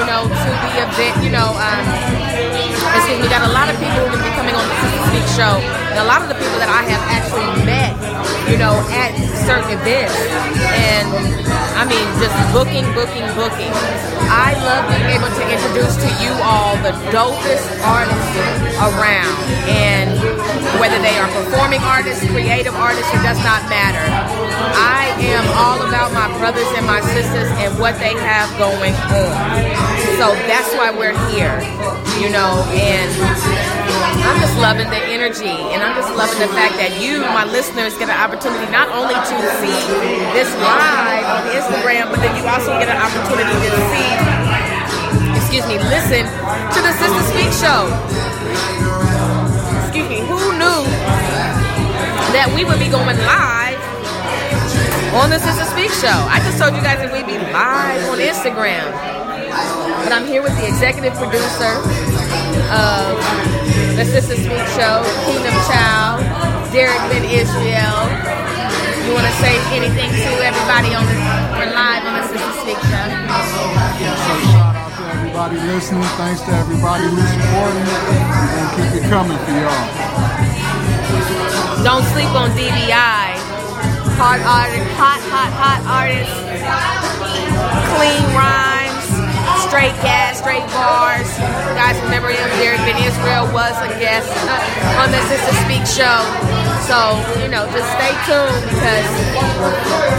you 0.01 0.07
know, 0.09 0.25
to 0.25 0.51
the 0.65 0.89
event. 0.89 1.21
You 1.21 1.37
know, 1.37 1.53
um, 1.53 1.85
excuse 2.97 3.05
me, 3.13 3.15
we 3.21 3.29
got 3.29 3.45
a 3.45 3.53
lot 3.53 3.69
of 3.69 3.77
people 3.77 4.01
who 4.01 4.09
are 4.09 4.13
going 4.17 4.25
to 4.25 4.29
be 4.33 4.37
coming 4.41 4.57
on 4.57 4.65
the 4.65 4.77
Sister 4.81 5.01
Speak 5.13 5.27
show. 5.37 5.84
And 5.95 6.03
a 6.03 6.11
lot 6.11 6.27
of 6.27 6.29
the 6.29 6.35
people 6.35 6.59
that 6.59 6.67
I 6.67 6.83
have 6.91 7.07
actually 7.07 7.55
met, 7.63 7.95
you 8.51 8.59
know, 8.59 8.75
at 8.91 9.15
certain 9.47 9.79
events. 9.79 10.11
And 10.75 11.07
I 11.79 11.87
mean, 11.87 12.03
just 12.19 12.35
booking, 12.51 12.83
booking, 12.99 13.23
booking. 13.39 13.71
I 14.27 14.59
love 14.67 14.91
being 14.91 15.07
able 15.15 15.31
to 15.31 15.45
introduce 15.47 15.95
to 16.03 16.11
you 16.19 16.35
all 16.43 16.75
the 16.83 16.91
dopest 17.15 17.71
artists 17.87 18.35
around. 18.83 19.39
And 19.71 20.19
whether 20.83 20.99
they 20.99 21.15
are 21.15 21.31
performing 21.31 21.79
artists, 21.87 22.27
creative 22.27 22.75
artists, 22.75 23.15
it 23.15 23.23
does 23.23 23.39
not 23.47 23.63
matter. 23.71 24.03
I 24.75 25.15
am 25.31 25.47
all 25.55 25.79
about 25.87 26.11
my 26.11 26.27
brothers 26.43 26.67
and 26.75 26.91
my 26.91 27.07
sisters 27.15 27.47
and 27.63 27.71
what 27.79 27.95
they 28.03 28.19
have 28.19 28.51
going 28.59 28.99
on. 29.15 29.47
So 30.19 30.35
that's 30.51 30.75
why 30.75 30.91
we're 30.91 31.15
here, 31.31 31.63
you 32.19 32.35
know, 32.35 32.67
and 32.75 33.15
I'm 34.23 34.39
just 34.39 34.57
loving 34.63 34.89
the 34.91 35.03
energy 35.11 35.51
and 35.51 35.83
I'm 35.83 35.97
just 35.99 36.13
loving 36.15 36.39
the 36.39 36.53
fact 36.55 36.79
that 36.79 37.01
you, 37.03 37.21
my 37.35 37.45
listeners, 37.49 37.97
get 37.99 38.09
an 38.13 38.19
opportunity 38.21 38.71
not 38.71 38.89
only 38.95 39.15
to 39.15 39.37
see 39.59 39.77
this 40.37 40.51
live 40.63 41.27
on 41.27 41.43
Instagram, 41.51 42.11
but 42.13 42.23
then 42.23 42.37
you 42.39 42.45
also 42.47 42.77
get 42.79 42.87
an 42.93 43.01
opportunity 43.01 43.51
to 43.51 43.81
see, 43.91 44.11
excuse 45.35 45.67
me, 45.67 45.77
listen 45.91 46.23
to 46.23 46.79
the 46.79 46.93
Sister 47.01 47.23
Speak 47.35 47.51
show. 47.59 47.91
Excuse 49.89 50.09
me, 50.09 50.21
who 50.27 50.39
knew 50.59 50.81
that 52.35 52.51
we 52.55 52.63
would 52.65 52.79
be 52.79 52.91
going 52.91 53.19
live 53.27 53.81
on 55.15 55.31
the 55.31 55.39
Sister 55.39 55.67
Speak 55.71 55.91
show? 56.03 56.19
I 56.31 56.43
just 56.43 56.59
told 56.59 56.75
you 56.75 56.83
guys 56.83 56.99
that 56.99 57.11
we'd 57.11 57.27
be 57.27 57.39
live 57.55 58.03
on 58.11 58.19
Instagram. 58.19 58.87
But 60.03 60.13
I'm 60.13 60.27
here 60.27 60.43
with 60.43 60.57
the 60.59 60.67
executive 60.67 61.15
producer 61.15 61.79
of 62.69 63.17
the 63.95 64.05
Sister 64.05 64.35
Speak 64.35 64.67
Show, 64.75 65.07
Kingdom 65.23 65.55
Child, 65.71 66.19
Derek 66.75 66.99
Ben 67.15 67.23
Israel. 67.31 68.11
You 69.07 69.15
want 69.15 69.23
to 69.23 69.35
say 69.39 69.55
anything 69.71 70.11
to 70.11 70.31
everybody 70.43 70.91
on 70.99 71.07
the 71.07 71.15
we're 71.55 71.71
live 71.71 72.03
on 72.03 72.19
the 72.19 72.27
Sister 72.27 72.53
Speak 72.59 72.75
Show? 72.91 73.07
So 73.07 74.35
shout 74.51 74.75
out 74.75 74.91
to 74.99 75.05
everybody 75.15 75.57
listening. 75.71 76.03
Thanks 76.19 76.41
to 76.43 76.51
everybody 76.59 77.07
who's 77.07 77.23
supporting 77.39 77.87
it. 77.87 78.03
Gonna 78.03 78.75
keep 78.75 78.99
it 78.99 79.07
coming 79.07 79.39
for 79.39 79.55
y'all. 79.63 79.87
Don't 81.87 82.03
sleep 82.11 82.35
on 82.35 82.51
DBI. 82.59 83.39
Hot 84.19 84.41
artist, 84.43 84.91
hot, 84.99 85.23
hot, 85.31 85.53
hot 85.55 85.81
artists. 85.87 86.35
Clean 87.95 88.25
rhymes, 88.35 88.74
straight 89.69 89.97
gas, 90.05 90.39
straight 90.39 90.67
bars. 90.73 91.29
You 91.41 91.75
guys 91.77 91.97
remember 92.05 92.29
him? 92.29 92.45
Derek 92.61 92.81
Ben 92.85 93.01
Israel 93.01 93.49
was 93.53 93.73
a 93.81 93.89
guest 93.97 94.29
uh, 94.29 95.03
on 95.03 95.09
the 95.11 95.21
Sister 95.29 95.55
Speak 95.65 95.85
show. 95.89 96.21
So, 96.85 97.17
you 97.41 97.49
know, 97.49 97.65
just 97.73 97.89
stay 97.97 98.13
tuned 98.29 98.65
because 98.69 99.09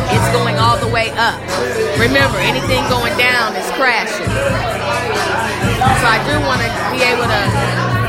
it's 0.09 0.29
going 0.33 0.57
all 0.57 0.77
the 0.81 0.89
way 0.89 1.13
up. 1.13 1.37
Remember, 2.01 2.41
anything 2.41 2.81
going 2.89 3.13
down 3.21 3.55
is 3.55 3.69
crashing. 3.77 4.25
So 4.25 6.05
I 6.09 6.17
do 6.25 6.41
want 6.45 6.65
to 6.65 6.69
be 6.89 7.05
able 7.05 7.29
to 7.29 7.43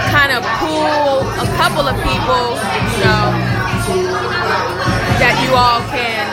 kind 0.09 0.33
of 0.33 0.41
pull 0.57 1.21
a 1.21 1.49
couple 1.61 1.85
of 1.85 1.97
people, 2.01 2.57
you 2.97 3.01
know, 3.05 3.37
that 5.21 5.37
you 5.45 5.53
all 5.53 5.85
can 5.93 6.25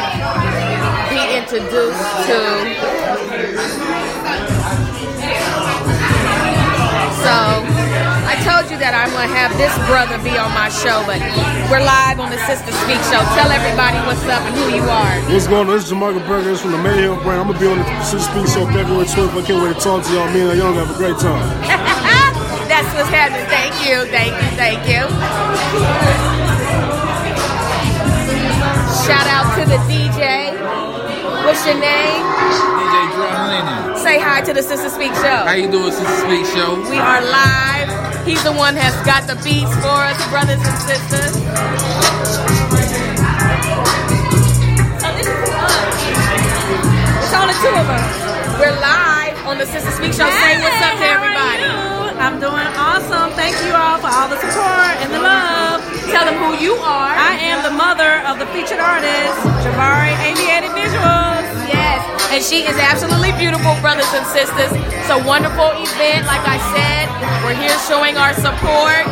be 1.12 1.22
introduced 1.36 2.08
to. 2.28 3.83
Told 8.44 8.68
you 8.68 8.76
that 8.84 8.92
I'm 8.92 9.08
gonna 9.16 9.32
have 9.32 9.56
this 9.56 9.72
brother 9.88 10.20
be 10.20 10.36
on 10.36 10.52
my 10.52 10.68
show, 10.68 11.00
but 11.08 11.24
we're 11.72 11.80
live 11.80 12.20
on 12.20 12.28
the 12.28 12.40
Sister 12.44 12.76
Speak 12.84 13.00
show. 13.08 13.24
Tell 13.40 13.48
everybody 13.48 13.96
what's 14.04 14.24
up 14.28 14.44
and 14.44 14.52
who 14.60 14.68
you 14.76 14.84
are. 14.84 15.16
What's 15.32 15.48
going 15.48 15.72
on? 15.72 15.72
This 15.72 15.88
is 15.88 15.96
Jamarcus 15.96 16.28
Burgers 16.28 16.60
from 16.60 16.76
the 16.76 16.82
Mayhem 16.84 17.24
brand. 17.24 17.40
I'm 17.40 17.48
gonna 17.48 17.60
be 17.60 17.72
on 17.72 17.80
the 17.80 17.88
Sister 18.04 18.28
Speak 18.28 18.48
Show 18.52 18.68
February 18.68 19.08
12th. 19.08 19.32
I 19.32 19.42
can't 19.48 19.64
wait 19.64 19.76
to 19.76 19.80
talk 19.80 20.04
to 20.04 20.12
y'all. 20.12 20.28
Me 20.36 20.44
and 20.44 20.60
Young 20.60 20.76
have 20.76 20.92
a 20.92 20.98
great 21.00 21.16
time. 21.24 21.40
That's 22.68 22.90
what's 22.92 23.08
happening. 23.08 23.48
Thank 23.48 23.80
you, 23.80 24.04
thank 24.12 24.36
you, 24.36 24.50
thank 24.60 24.82
you. 24.92 25.04
Shout 29.08 29.28
out 29.32 29.48
to 29.56 29.64
the 29.64 29.80
DJ. 29.88 30.52
What's 31.48 31.64
your 31.64 31.80
name? 31.80 32.24
DJ 32.28 32.96
Drum 33.16 33.36
Lennon. 33.48 33.98
Say 34.04 34.20
hi 34.20 34.42
to 34.42 34.54
the 34.54 34.64
Sister 34.64 34.90
Speak 34.90 35.14
show. 35.16 35.48
How 35.48 35.54
you 35.54 35.72
doing, 35.72 35.92
Sister 35.92 36.18
Speak 36.28 36.46
Show? 36.52 36.76
We 36.90 36.98
are 37.00 37.22
live. 37.22 37.93
He's 38.26 38.42
the 38.44 38.54
one 38.54 38.76
that's 38.76 38.96
got 39.06 39.28
the 39.28 39.36
beats 39.44 39.76
for 39.84 40.00
us, 40.00 40.16
brothers 40.32 40.62
and 40.64 40.78
sisters. 40.80 41.34
So 41.36 41.44
this 45.20 45.28
is 45.28 45.50
fun. 45.52 45.92
It's 47.20 47.34
only 47.36 47.52
two 47.60 47.76
of 47.76 47.90
us. 47.92 48.16
We're 48.60 48.72
live 48.80 49.36
on 49.46 49.58
the 49.58 49.66
Sister 49.68 49.92
Speak 49.92 50.14
show. 50.14 50.30
Say 50.30 50.58
what's 50.64 50.82
up 50.88 50.96
to 51.00 51.06
everybody. 51.06 51.64
I'm 52.24 52.40
doing 52.40 52.68
awesome. 52.80 53.32
Thank 53.36 53.60
you 53.68 53.74
all 53.76 53.98
for 54.00 54.08
all 54.08 54.30
the 54.30 54.40
support 54.40 54.96
and 55.04 55.12
the 55.12 55.20
love. 55.20 55.84
Tell 56.08 56.24
them 56.24 56.38
who 56.40 56.56
you 56.64 56.76
are. 56.80 57.12
I 57.12 57.36
am 57.44 57.62
the 57.64 57.72
mother 57.76 58.24
of 58.24 58.40
the 58.40 58.46
featured 58.56 58.80
artist, 58.80 59.36
Jabari 59.68 60.16
Aviated 60.32 60.72
Visuals. 60.72 61.33
Yes, 61.94 62.34
and 62.34 62.42
she 62.42 62.66
is 62.66 62.74
absolutely 62.82 63.38
beautiful, 63.38 63.78
brothers 63.78 64.10
and 64.18 64.26
sisters. 64.34 64.74
It's 64.74 65.14
a 65.14 65.22
wonderful 65.30 65.70
event. 65.78 66.26
Like 66.26 66.42
I 66.42 66.58
said, 66.74 67.06
we're 67.46 67.54
here 67.54 67.78
showing 67.86 68.18
our 68.18 68.34
support. 68.34 69.06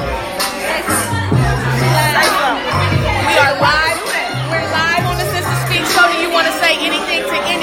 We 3.30 3.36
are 3.38 3.54
live. 3.62 4.02
We're 4.50 4.66
live 4.74 5.06
on 5.06 5.14
the 5.22 5.30
Sister 5.30 5.56
Speak 5.70 5.86
Show. 5.94 6.10
Do 6.10 6.18
you 6.26 6.34
want 6.34 6.50
to 6.50 6.54
say 6.58 6.74
anything 6.82 7.22
to 7.30 7.38
anybody? 7.46 7.61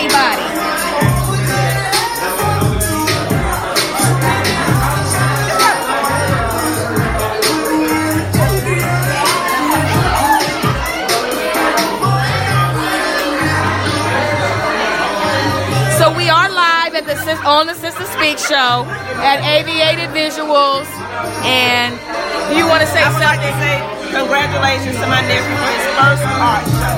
The 17.08 17.16
on 17.48 17.66
the 17.66 17.74
Sister 17.74 18.04
Speak 18.04 18.36
show 18.36 18.84
at 19.24 19.40
Aviated 19.40 20.12
Visuals, 20.12 20.84
and 21.40 21.96
you 22.52 22.68
want 22.68 22.82
to 22.82 22.88
say 22.88 23.00
I 23.00 23.08
would 23.08 23.24
like 23.24 23.40
to 23.40 23.52
say 23.56 23.80
congratulations 24.12 24.96
to 25.00 25.06
my 25.08 25.24
nephew 25.24 25.56
for 25.56 25.72
his 25.72 25.88
first 25.96 26.24
art 26.36 26.64
show. 26.68 26.96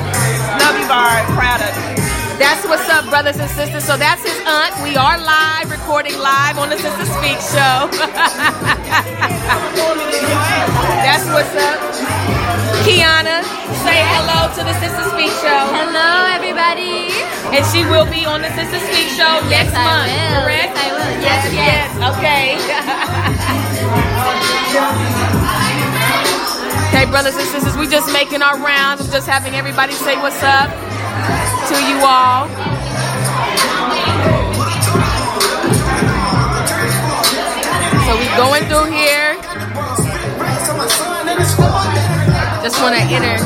Love 0.67 0.75
you, 0.83 0.89
Bard. 0.91 1.23
Proud 1.39 1.63
of 1.63 1.95
you. 1.95 2.00
That's 2.41 2.65
what's 2.65 2.89
up, 2.89 3.05
brothers 3.13 3.37
and 3.37 3.51
sisters. 3.53 3.85
So 3.85 4.01
that's 4.01 4.25
his 4.25 4.41
aunt. 4.49 4.73
We 4.81 4.97
are 4.97 5.21
live 5.21 5.69
recording. 5.71 6.17
live 6.17 6.57
on 6.57 6.71
the 6.73 6.79
Sister 6.81 7.05
Speak 7.05 7.37
show. 7.37 7.85
That's 11.05 11.29
what's 11.37 11.53
up. 11.53 11.77
Kiana, 12.81 13.45
say 13.85 14.01
hello 14.09 14.49
to 14.57 14.65
the 14.65 14.73
Sister 14.81 15.05
Speak 15.13 15.29
show. 15.45 15.61
Hello, 15.69 16.33
everybody. 16.33 17.13
And 17.53 17.61
she 17.69 17.85
will 17.85 18.09
be 18.09 18.25
on 18.25 18.41
the 18.41 18.49
Sister 18.57 18.81
Speak 18.89 19.13
show 19.13 19.45
next 19.53 19.77
I 19.77 19.85
month, 19.85 20.09
will. 20.09 20.41
correct? 20.41 20.73
Yes, 20.73 20.81
I 20.81 20.97
will. 20.97 21.13
Yes, 21.21 21.45
yes. 21.53 21.93
Okay. 22.09 22.57
okay, 26.89 27.05
brothers 27.13 27.37
and 27.37 27.45
sisters, 27.53 27.77
we 27.77 27.85
just 27.87 28.09
making 28.17 28.41
our 28.41 28.57
rounds. 28.57 29.05
I'm 29.05 29.13
just 29.13 29.29
having 29.29 29.53
everybody 29.53 29.93
say 29.93 30.17
what's 30.17 30.41
up 30.43 30.73
to 31.71 31.77
you 31.87 31.99
all. 32.03 32.49
So 38.07 38.11
we 38.19 38.27
going 38.37 38.65
through 38.65 38.91
here. 38.91 39.35
Just 42.65 42.83
want 42.83 42.97
to 42.97 43.03
enter. 43.07 43.39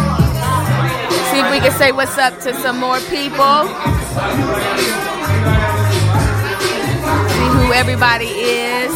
See 1.28 1.38
if 1.38 1.50
we 1.50 1.60
can 1.60 1.72
say 1.72 1.92
what's 1.92 2.16
up 2.16 2.40
to 2.40 2.54
some 2.54 2.78
more 2.80 2.98
people. 3.10 3.68
See 7.28 7.48
who 7.56 7.72
everybody 7.74 8.28
is. 8.28 8.92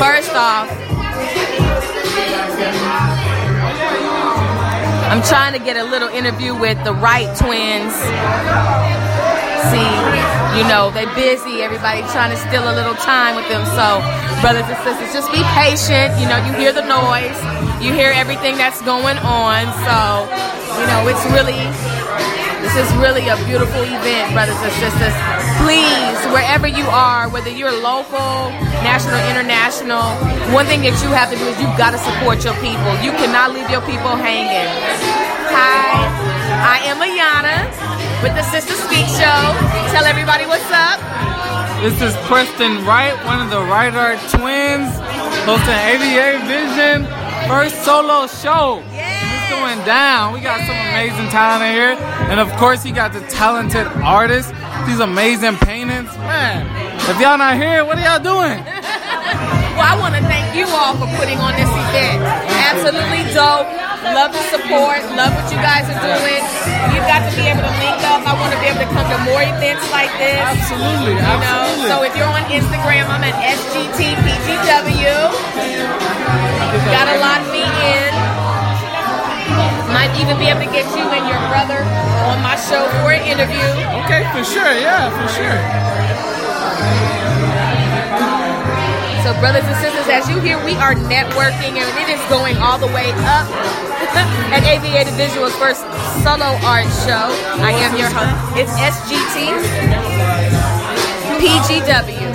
First 0.00 0.34
off, 0.34 0.68
I'm 5.14 5.22
trying 5.22 5.52
to 5.52 5.62
get 5.62 5.76
a 5.76 5.84
little 5.84 6.08
interview 6.08 6.58
with 6.58 6.74
the 6.82 6.92
Wright 6.92 7.30
twins. 7.38 7.94
See, 9.70 9.90
you 10.58 10.66
know, 10.66 10.90
they 10.90 11.06
busy. 11.14 11.62
Everybody 11.62 12.02
trying 12.10 12.34
to 12.34 12.36
steal 12.36 12.66
a 12.66 12.74
little 12.74 12.98
time 12.98 13.38
with 13.38 13.46
them. 13.46 13.62
So, 13.78 14.02
brothers 14.42 14.66
and 14.66 14.74
sisters, 14.82 15.14
just 15.14 15.30
be 15.30 15.38
patient. 15.54 16.18
You 16.18 16.26
know, 16.26 16.42
you 16.42 16.50
hear 16.58 16.74
the 16.74 16.82
noise, 16.82 17.38
you 17.78 17.94
hear 17.94 18.10
everything 18.10 18.58
that's 18.58 18.82
going 18.82 19.22
on. 19.22 19.70
So, 19.86 20.26
you 20.82 20.86
know, 20.90 21.06
it's 21.06 21.22
really, 21.30 21.62
this 22.64 22.80
is 22.80 22.88
really 22.96 23.28
a 23.28 23.36
beautiful 23.44 23.84
event, 23.84 24.32
brothers 24.32 24.56
and 24.64 24.72
sisters. 24.80 25.12
Please, 25.60 26.16
wherever 26.32 26.64
you 26.66 26.88
are, 26.88 27.28
whether 27.28 27.52
you're 27.52 27.76
local, 27.84 28.48
national, 28.80 29.20
international, 29.28 30.16
one 30.56 30.64
thing 30.64 30.80
that 30.80 30.96
you 31.04 31.12
have 31.12 31.28
to 31.28 31.36
do 31.36 31.44
is 31.44 31.60
you've 31.60 31.76
got 31.76 31.92
to 31.92 32.00
support 32.00 32.40
your 32.40 32.56
people. 32.64 32.88
You 33.04 33.12
cannot 33.20 33.52
leave 33.52 33.68
your 33.68 33.84
people 33.84 34.16
hanging. 34.16 34.64
Hi, 35.52 36.08
I 36.64 36.76
am 36.88 37.04
Ayana 37.04 37.68
with 38.24 38.32
the 38.32 38.42
Sister 38.48 38.72
Speak 38.72 39.04
Show. 39.12 39.40
Tell 39.92 40.08
everybody 40.08 40.48
what's 40.48 40.64
up. 40.72 40.96
This 41.84 42.00
is 42.00 42.16
Preston 42.24 42.80
Wright, 42.88 43.12
one 43.28 43.44
of 43.44 43.52
the 43.52 43.60
Wright 43.60 43.92
Art 43.92 44.16
twins, 44.32 44.88
hosting 45.44 45.80
AVA 45.92 46.40
Vision 46.48 47.04
first 47.46 47.76
solo 47.84 48.26
show. 48.26 48.82
It's 48.88 49.13
going 49.54 49.78
down. 49.86 50.32
We 50.34 50.40
got 50.40 50.58
some 50.66 50.76
amazing 50.90 51.28
talent 51.30 51.62
in 51.64 51.72
here. 51.74 51.94
And 52.30 52.40
of 52.40 52.50
course, 52.56 52.84
you 52.84 52.92
got 52.94 53.12
the 53.12 53.20
talented 53.28 53.86
artists, 54.02 54.52
these 54.86 55.00
amazing 55.00 55.56
paintings. 55.56 56.10
Man, 56.18 56.66
if 57.10 57.20
y'all 57.20 57.38
not 57.38 57.56
here, 57.56 57.84
what 57.84 57.98
are 57.98 58.04
y'all 58.04 58.22
doing? 58.22 58.58
Well, 59.74 59.90
I 59.90 59.98
want 59.98 60.14
to 60.14 60.22
thank 60.30 60.54
you 60.54 60.70
all 60.70 60.94
for 60.94 61.10
putting 61.18 61.34
on 61.42 61.50
this 61.58 61.66
event. 61.66 62.22
Absolutely 62.22 63.26
dope. 63.34 63.66
Love 64.14 64.30
the 64.30 64.38
support. 64.54 65.02
Love 65.18 65.34
what 65.34 65.50
you 65.50 65.58
guys 65.58 65.90
are 65.90 65.98
doing. 65.98 66.38
You've 66.94 67.02
got 67.10 67.26
to 67.26 67.34
be 67.34 67.42
able 67.50 67.66
to 67.66 67.74
link 67.82 67.98
up. 68.06 68.22
I 68.22 68.38
want 68.38 68.54
to 68.54 68.58
be 68.62 68.70
able 68.70 68.86
to 68.86 68.90
come 68.94 69.02
to 69.10 69.18
more 69.26 69.42
events 69.42 69.82
like 69.90 70.14
this. 70.14 70.38
Absolutely, 70.38 71.18
You 71.18 71.26
know, 71.26 71.42
absolutely. 71.42 71.90
so 71.90 72.06
if 72.06 72.14
you're 72.14 72.30
on 72.30 72.46
Instagram, 72.54 73.10
I'm 73.10 73.26
at 73.26 73.34
SGTPGW. 73.50 75.10
Got 76.94 77.06
to 77.10 77.16
lock 77.18 77.42
me 77.50 77.66
in. 77.66 78.13
Might 79.94 80.10
even 80.18 80.36
be 80.42 80.50
able 80.50 80.66
to 80.66 80.72
get 80.74 80.84
you 80.98 81.06
and 81.06 81.24
your 81.30 81.38
brother 81.48 81.78
on 82.26 82.42
my 82.42 82.58
show 82.58 82.82
for 82.98 83.14
an 83.14 83.22
interview. 83.22 83.62
Okay, 84.04 84.26
for 84.34 84.42
sure. 84.42 84.74
Yeah, 84.74 85.06
for 85.14 85.28
sure. 85.30 85.58
So, 89.24 89.32
brothers 89.40 89.64
and 89.64 89.78
sisters, 89.80 90.04
as 90.10 90.28
you 90.28 90.38
hear, 90.40 90.58
we 90.66 90.74
are 90.82 90.92
networking 90.92 91.80
and 91.80 91.88
it 91.96 92.08
is 92.12 92.20
going 92.28 92.58
all 92.58 92.76
the 92.76 92.90
way 92.90 93.08
up 93.24 93.46
at 94.52 94.66
Aviated 94.66 95.14
Visuals 95.14 95.56
first 95.56 95.80
solo 96.26 96.58
art 96.66 96.90
show. 97.06 97.30
I 97.64 97.72
am 97.72 97.96
your 97.96 98.10
host. 98.10 98.34
It's 98.58 98.74
SGT 98.74 99.48
PGW. 101.40 102.34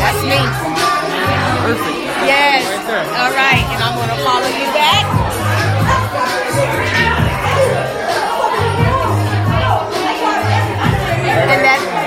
That's 0.00 0.22
me. 0.24 0.40
Perfect. 1.62 2.00
Yes. 2.26 2.64
All 3.20 3.30
right, 3.32 3.64
follow 4.24 4.48
you 4.48 4.64
back. 4.72 5.04
And 11.52 11.64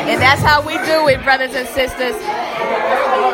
and 0.09 0.21
that's 0.21 0.41
how 0.41 0.65
we 0.65 0.73
do 0.73 1.07
it, 1.09 1.23
brothers 1.23 1.53
and 1.53 1.67
sisters. 1.69 2.15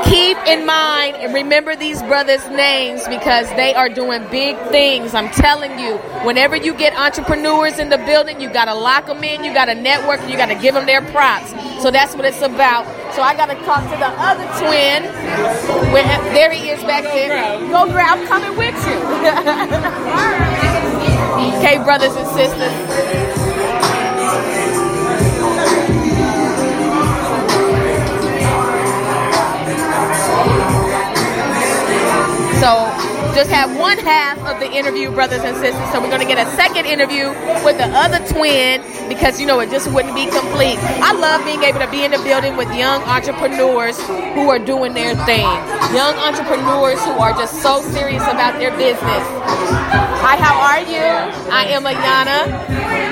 Keep 0.06 0.38
in 0.46 0.66
mind 0.66 1.16
and 1.16 1.34
remember 1.34 1.76
these 1.76 2.02
brothers' 2.04 2.46
names 2.50 3.08
because 3.08 3.48
they 3.52 3.74
are 3.74 3.88
doing 3.88 4.28
big 4.30 4.58
things. 4.68 5.14
I'm 5.14 5.30
telling 5.30 5.80
you, 5.80 5.98
whenever 6.26 6.58
you 6.58 6.74
get 6.74 6.94
entrepreneurs 7.00 7.80
in 7.80 7.90
the 7.90 8.00
building, 8.00 8.42
you 8.42 8.52
got 8.52 8.66
to 8.66 8.76
lock 8.76 9.06
them 9.06 9.24
in, 9.24 9.44
you 9.44 9.54
got 9.54 9.66
to 9.66 9.76
network, 9.76 10.20
you 10.30 10.36
got 10.36 10.48
to 10.48 10.56
give 10.56 10.76
them 10.76 10.86
their 10.86 11.02
props. 11.02 11.52
So 11.82 11.90
that's 11.90 12.16
what 12.16 12.26
it's 12.26 12.42
about. 12.42 12.86
So 13.14 13.22
I 13.22 13.36
got 13.36 13.46
to 13.46 13.54
talk 13.64 13.84
to 13.84 13.96
the 13.98 14.08
other 14.10 14.44
twin. 14.58 15.04
Where, 15.94 16.04
there 16.34 16.50
he 16.52 16.72
is 16.72 16.82
back 16.82 17.04
there. 17.04 17.60
Go 17.70 17.86
grab. 17.92 18.18
I'm 18.18 18.26
coming 18.28 18.58
with 18.58 18.74
you. 18.88 18.98
okay, 21.60 21.78
brothers 21.84 22.16
and 22.16 22.28
sisters. 22.30 22.74
So 32.60 33.13
just 33.34 33.50
have 33.50 33.76
one 33.78 33.98
half 33.98 34.38
of 34.46 34.60
the 34.60 34.70
interview, 34.70 35.10
brothers 35.10 35.42
and 35.42 35.58
sisters. 35.58 35.92
So 35.92 36.00
we're 36.00 36.10
going 36.14 36.22
to 36.22 36.28
get 36.28 36.38
a 36.38 36.50
second 36.56 36.86
interview 36.86 37.30
with 37.66 37.78
the 37.78 37.90
other 37.90 38.22
twin 38.30 38.82
because 39.10 39.42
you 39.42 39.48
know 39.48 39.60
it 39.60 39.70
just 39.72 39.92
wouldn't 39.92 40.14
be 40.14 40.26
complete. 40.30 40.78
I 41.02 41.14
love 41.14 41.44
being 41.46 41.64
able 41.64 41.80
to 41.80 41.90
be 41.90 42.06
in 42.06 42.12
the 42.12 42.22
building 42.22 42.56
with 42.56 42.70
young 42.76 43.02
entrepreneurs 43.04 43.98
who 44.38 44.50
are 44.50 44.60
doing 44.60 44.94
their 44.94 45.16
thing. 45.26 45.50
Young 45.94 46.16
entrepreneurs 46.22 47.02
who 47.04 47.18
are 47.18 47.34
just 47.34 47.62
so 47.62 47.82
serious 47.82 48.24
about 48.24 48.60
their 48.60 48.72
business. 48.78 49.26
Hi, 50.22 50.38
how 50.38 50.56
are 50.62 50.82
you? 50.86 51.04
I 51.52 51.66
am 51.74 51.84
Ayana. 51.84 52.48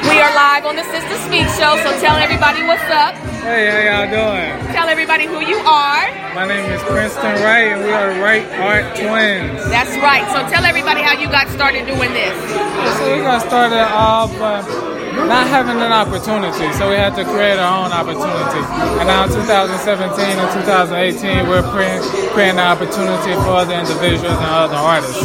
We 0.06 0.22
are 0.22 0.34
live 0.36 0.66
on 0.66 0.76
the 0.76 0.84
Sister 0.86 1.18
Speak 1.26 1.48
show, 1.58 1.76
so 1.82 1.90
tell 2.00 2.16
everybody 2.18 2.64
what's 2.64 2.84
up. 2.94 3.31
Hey, 3.42 3.66
how 3.74 4.06
y'all 4.06 4.06
doing? 4.06 4.54
Tell 4.70 4.88
everybody 4.88 5.26
who 5.26 5.42
you 5.42 5.58
are. 5.66 6.06
My 6.38 6.46
name 6.46 6.62
is 6.70 6.78
Princeton 6.84 7.42
Wright, 7.42 7.74
and 7.74 7.82
we 7.82 7.90
are 7.90 8.14
Wright 8.22 8.46
Art 8.62 8.94
Twins. 8.94 9.66
That's 9.66 9.98
right. 9.98 10.30
So 10.30 10.46
tell 10.54 10.62
everybody 10.64 11.02
how 11.02 11.18
you 11.18 11.26
got 11.26 11.50
started 11.50 11.90
doing 11.90 12.14
this. 12.14 12.38
So 13.02 13.18
we 13.18 13.26
got 13.26 13.42
started 13.42 13.82
off 13.82 14.30
uh, 14.38 14.62
not 15.26 15.48
having 15.50 15.82
an 15.82 15.90
opportunity, 15.90 16.70
so 16.78 16.94
we 16.94 16.96
had 17.02 17.18
to 17.18 17.26
create 17.26 17.58
our 17.58 17.82
own 17.82 17.90
opportunity. 17.90 18.62
And 19.02 19.10
now 19.10 19.26
2017 19.26 20.22
and 20.22 20.50
2018, 20.62 21.50
we're 21.50 21.66
creating, 21.74 22.06
creating 22.38 22.62
an 22.62 22.70
opportunity 22.70 23.34
for 23.42 23.58
other 23.66 23.74
individuals 23.74 24.38
and 24.38 24.54
other 24.54 24.78
artists. 24.78 25.18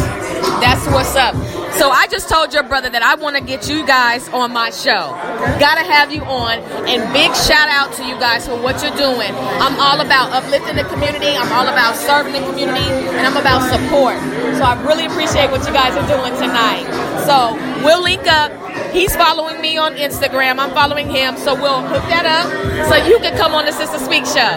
That's 0.64 0.88
what's 0.88 1.12
up. 1.20 1.36
So 1.78 1.90
I 1.90 2.06
just 2.10 2.28
told 2.28 2.54
your 2.54 2.62
brother 2.62 2.88
that 2.88 3.02
I 3.02 3.16
want 3.16 3.36
to 3.36 3.42
get 3.42 3.68
you 3.68 3.86
guys 3.86 4.28
on 4.30 4.52
my 4.52 4.70
show. 4.70 5.12
Gotta 5.60 5.84
have 5.84 6.10
you 6.10 6.22
on. 6.24 6.58
And 6.88 7.04
big 7.12 7.28
shout 7.36 7.68
out 7.68 7.92
to 8.00 8.02
you 8.04 8.16
guys 8.16 8.48
for 8.48 8.56
what 8.56 8.80
you're 8.80 8.96
doing. 8.96 9.28
I'm 9.60 9.76
all 9.76 10.00
about 10.00 10.32
uplifting 10.32 10.76
the 10.76 10.88
community. 10.88 11.36
I'm 11.36 11.52
all 11.52 11.68
about 11.68 11.96
serving 11.96 12.32
the 12.32 12.40
community, 12.48 12.88
and 13.12 13.26
I'm 13.28 13.36
about 13.36 13.68
support. 13.68 14.16
So 14.56 14.64
I 14.64 14.80
really 14.88 15.04
appreciate 15.04 15.50
what 15.52 15.66
you 15.68 15.72
guys 15.76 15.92
are 15.92 16.08
doing 16.08 16.32
tonight. 16.40 16.88
So 17.28 17.52
we'll 17.84 18.02
link 18.02 18.24
up. 18.24 18.56
He's 18.96 19.14
following 19.14 19.60
me 19.60 19.76
on 19.76 19.96
Instagram. 19.96 20.58
I'm 20.58 20.72
following 20.72 21.10
him. 21.10 21.36
So 21.36 21.54
we'll 21.54 21.84
hook 21.84 22.08
that 22.08 22.24
up 22.24 22.48
so 22.88 22.96
you 23.04 23.18
can 23.20 23.36
come 23.36 23.52
on 23.52 23.66
the 23.66 23.72
Sister 23.72 23.98
Speak 23.98 24.24
show. 24.24 24.56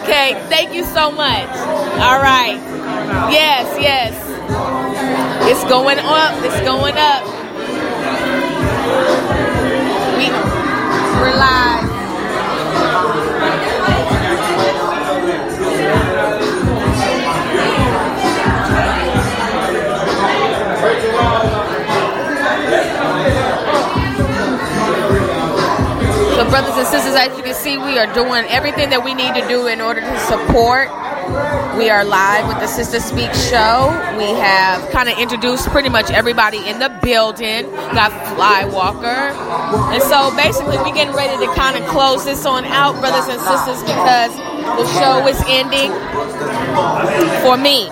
Okay. 0.00 0.40
Thank 0.48 0.72
you 0.72 0.84
so 0.84 1.12
much. 1.12 1.52
All 2.00 2.16
right. 2.16 2.56
Yes, 3.28 3.76
yes. 3.78 4.29
It's 4.50 5.64
going 5.64 5.98
up. 5.98 6.34
It's 6.44 6.60
going 6.62 6.96
up. 6.96 7.24
We, 10.16 10.28
we're 11.20 11.36
live. 11.36 11.90
brothers 26.50 26.76
and 26.76 26.86
sisters, 26.88 27.14
as 27.14 27.36
you 27.36 27.44
can 27.44 27.54
see, 27.54 27.78
we 27.78 27.96
are 27.98 28.12
doing 28.12 28.44
everything 28.48 28.90
that 28.90 29.04
we 29.04 29.14
need 29.14 29.34
to 29.34 29.46
do 29.46 29.68
in 29.68 29.80
order 29.80 30.00
to 30.00 30.18
support. 30.18 30.88
We 31.30 31.88
are 31.90 32.04
live 32.04 32.48
with 32.48 32.58
the 32.58 32.66
Sister 32.66 32.98
Speak 32.98 33.32
show. 33.32 33.86
We 34.18 34.24
have 34.40 34.90
kind 34.90 35.08
of 35.08 35.16
introduced 35.16 35.68
pretty 35.68 35.88
much 35.88 36.10
everybody 36.10 36.58
in 36.68 36.80
the 36.80 36.88
building. 37.02 37.70
Got 37.94 38.10
Fly 38.34 38.64
Walker. 38.64 39.06
And 39.06 40.02
so 40.02 40.34
basically, 40.34 40.76
we're 40.78 40.92
getting 40.92 41.14
ready 41.14 41.38
to 41.46 41.54
kind 41.54 41.76
of 41.76 41.88
close 41.88 42.24
this 42.24 42.44
on 42.46 42.64
out, 42.64 42.98
brothers 42.98 43.28
and 43.28 43.40
sisters, 43.40 43.80
because 43.84 44.34
the 44.34 44.86
show 44.98 45.24
is 45.28 45.40
ending 45.46 45.92
for 47.42 47.56
me 47.56 47.86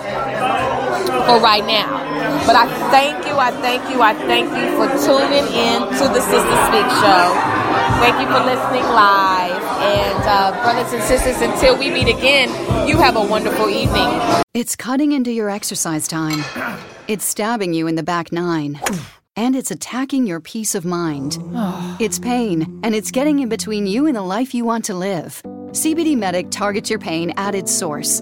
for 1.25 1.39
right 1.39 1.63
now. 1.65 1.98
But 2.45 2.55
I 2.55 2.67
thank 2.91 3.25
you, 3.27 3.37
I 3.37 3.51
thank 3.51 3.89
you, 3.89 4.01
I 4.01 4.13
thank 4.13 4.49
you 4.49 4.75
for 4.77 4.87
tuning 5.05 5.47
in 5.53 5.81
to 5.81 6.05
the 6.13 6.21
Sister 6.21 6.57
Speak 6.67 6.89
show. 7.01 7.25
Thank 7.99 8.19
you 8.21 8.27
for 8.27 8.43
listening 8.43 8.83
live. 8.83 9.61
And 9.81 10.23
uh, 10.23 10.51
brothers 10.63 10.93
and 10.93 11.03
sisters, 11.03 11.41
until 11.41 11.77
we 11.77 11.89
meet 11.89 12.07
again, 12.07 12.49
you 12.87 12.97
have 12.97 13.15
a 13.15 13.23
wonderful 13.23 13.69
evening. 13.69 14.09
It's 14.53 14.75
cutting 14.75 15.11
into 15.11 15.31
your 15.31 15.49
exercise 15.49 16.07
time. 16.07 16.43
It's 17.07 17.25
stabbing 17.25 17.73
you 17.73 17.87
in 17.87 17.95
the 17.95 18.03
back 18.03 18.31
nine. 18.31 18.79
And 19.35 19.55
it's 19.55 19.71
attacking 19.71 20.27
your 20.27 20.39
peace 20.39 20.75
of 20.75 20.85
mind. 20.85 21.37
It's 21.99 22.19
pain, 22.19 22.79
and 22.83 22.93
it's 22.93 23.11
getting 23.11 23.39
in 23.39 23.49
between 23.49 23.87
you 23.87 24.05
and 24.05 24.15
the 24.15 24.21
life 24.21 24.53
you 24.53 24.65
want 24.65 24.85
to 24.85 24.93
live. 24.93 25.41
CBD 25.71 26.17
Medic 26.17 26.49
targets 26.49 26.89
your 26.89 26.99
pain 26.99 27.31
at 27.37 27.53
its 27.55 27.71
source. 27.71 28.21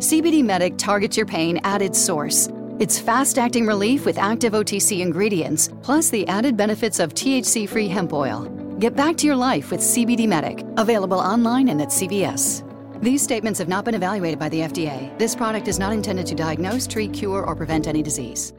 CBD 0.00 0.42
Medic 0.42 0.78
targets 0.78 1.14
your 1.14 1.26
pain 1.26 1.60
at 1.62 1.82
its 1.82 2.00
source. 2.00 2.48
It's 2.78 2.98
fast 2.98 3.38
acting 3.38 3.66
relief 3.66 4.06
with 4.06 4.16
active 4.16 4.54
OTC 4.54 5.00
ingredients, 5.00 5.68
plus 5.82 6.08
the 6.08 6.26
added 6.26 6.56
benefits 6.56 7.00
of 7.00 7.12
THC 7.12 7.68
free 7.68 7.86
hemp 7.86 8.14
oil. 8.14 8.46
Get 8.78 8.96
back 8.96 9.18
to 9.18 9.26
your 9.26 9.36
life 9.36 9.70
with 9.70 9.80
CBD 9.80 10.26
Medic, 10.26 10.64
available 10.78 11.18
online 11.18 11.68
and 11.68 11.82
at 11.82 11.88
CVS. 11.88 12.64
These 13.02 13.22
statements 13.22 13.58
have 13.58 13.68
not 13.68 13.84
been 13.84 13.94
evaluated 13.94 14.38
by 14.38 14.48
the 14.48 14.60
FDA. 14.60 15.18
This 15.18 15.36
product 15.36 15.68
is 15.68 15.78
not 15.78 15.92
intended 15.92 16.24
to 16.28 16.34
diagnose, 16.34 16.86
treat, 16.86 17.12
cure, 17.12 17.44
or 17.44 17.54
prevent 17.54 17.86
any 17.86 18.02
disease. 18.02 18.54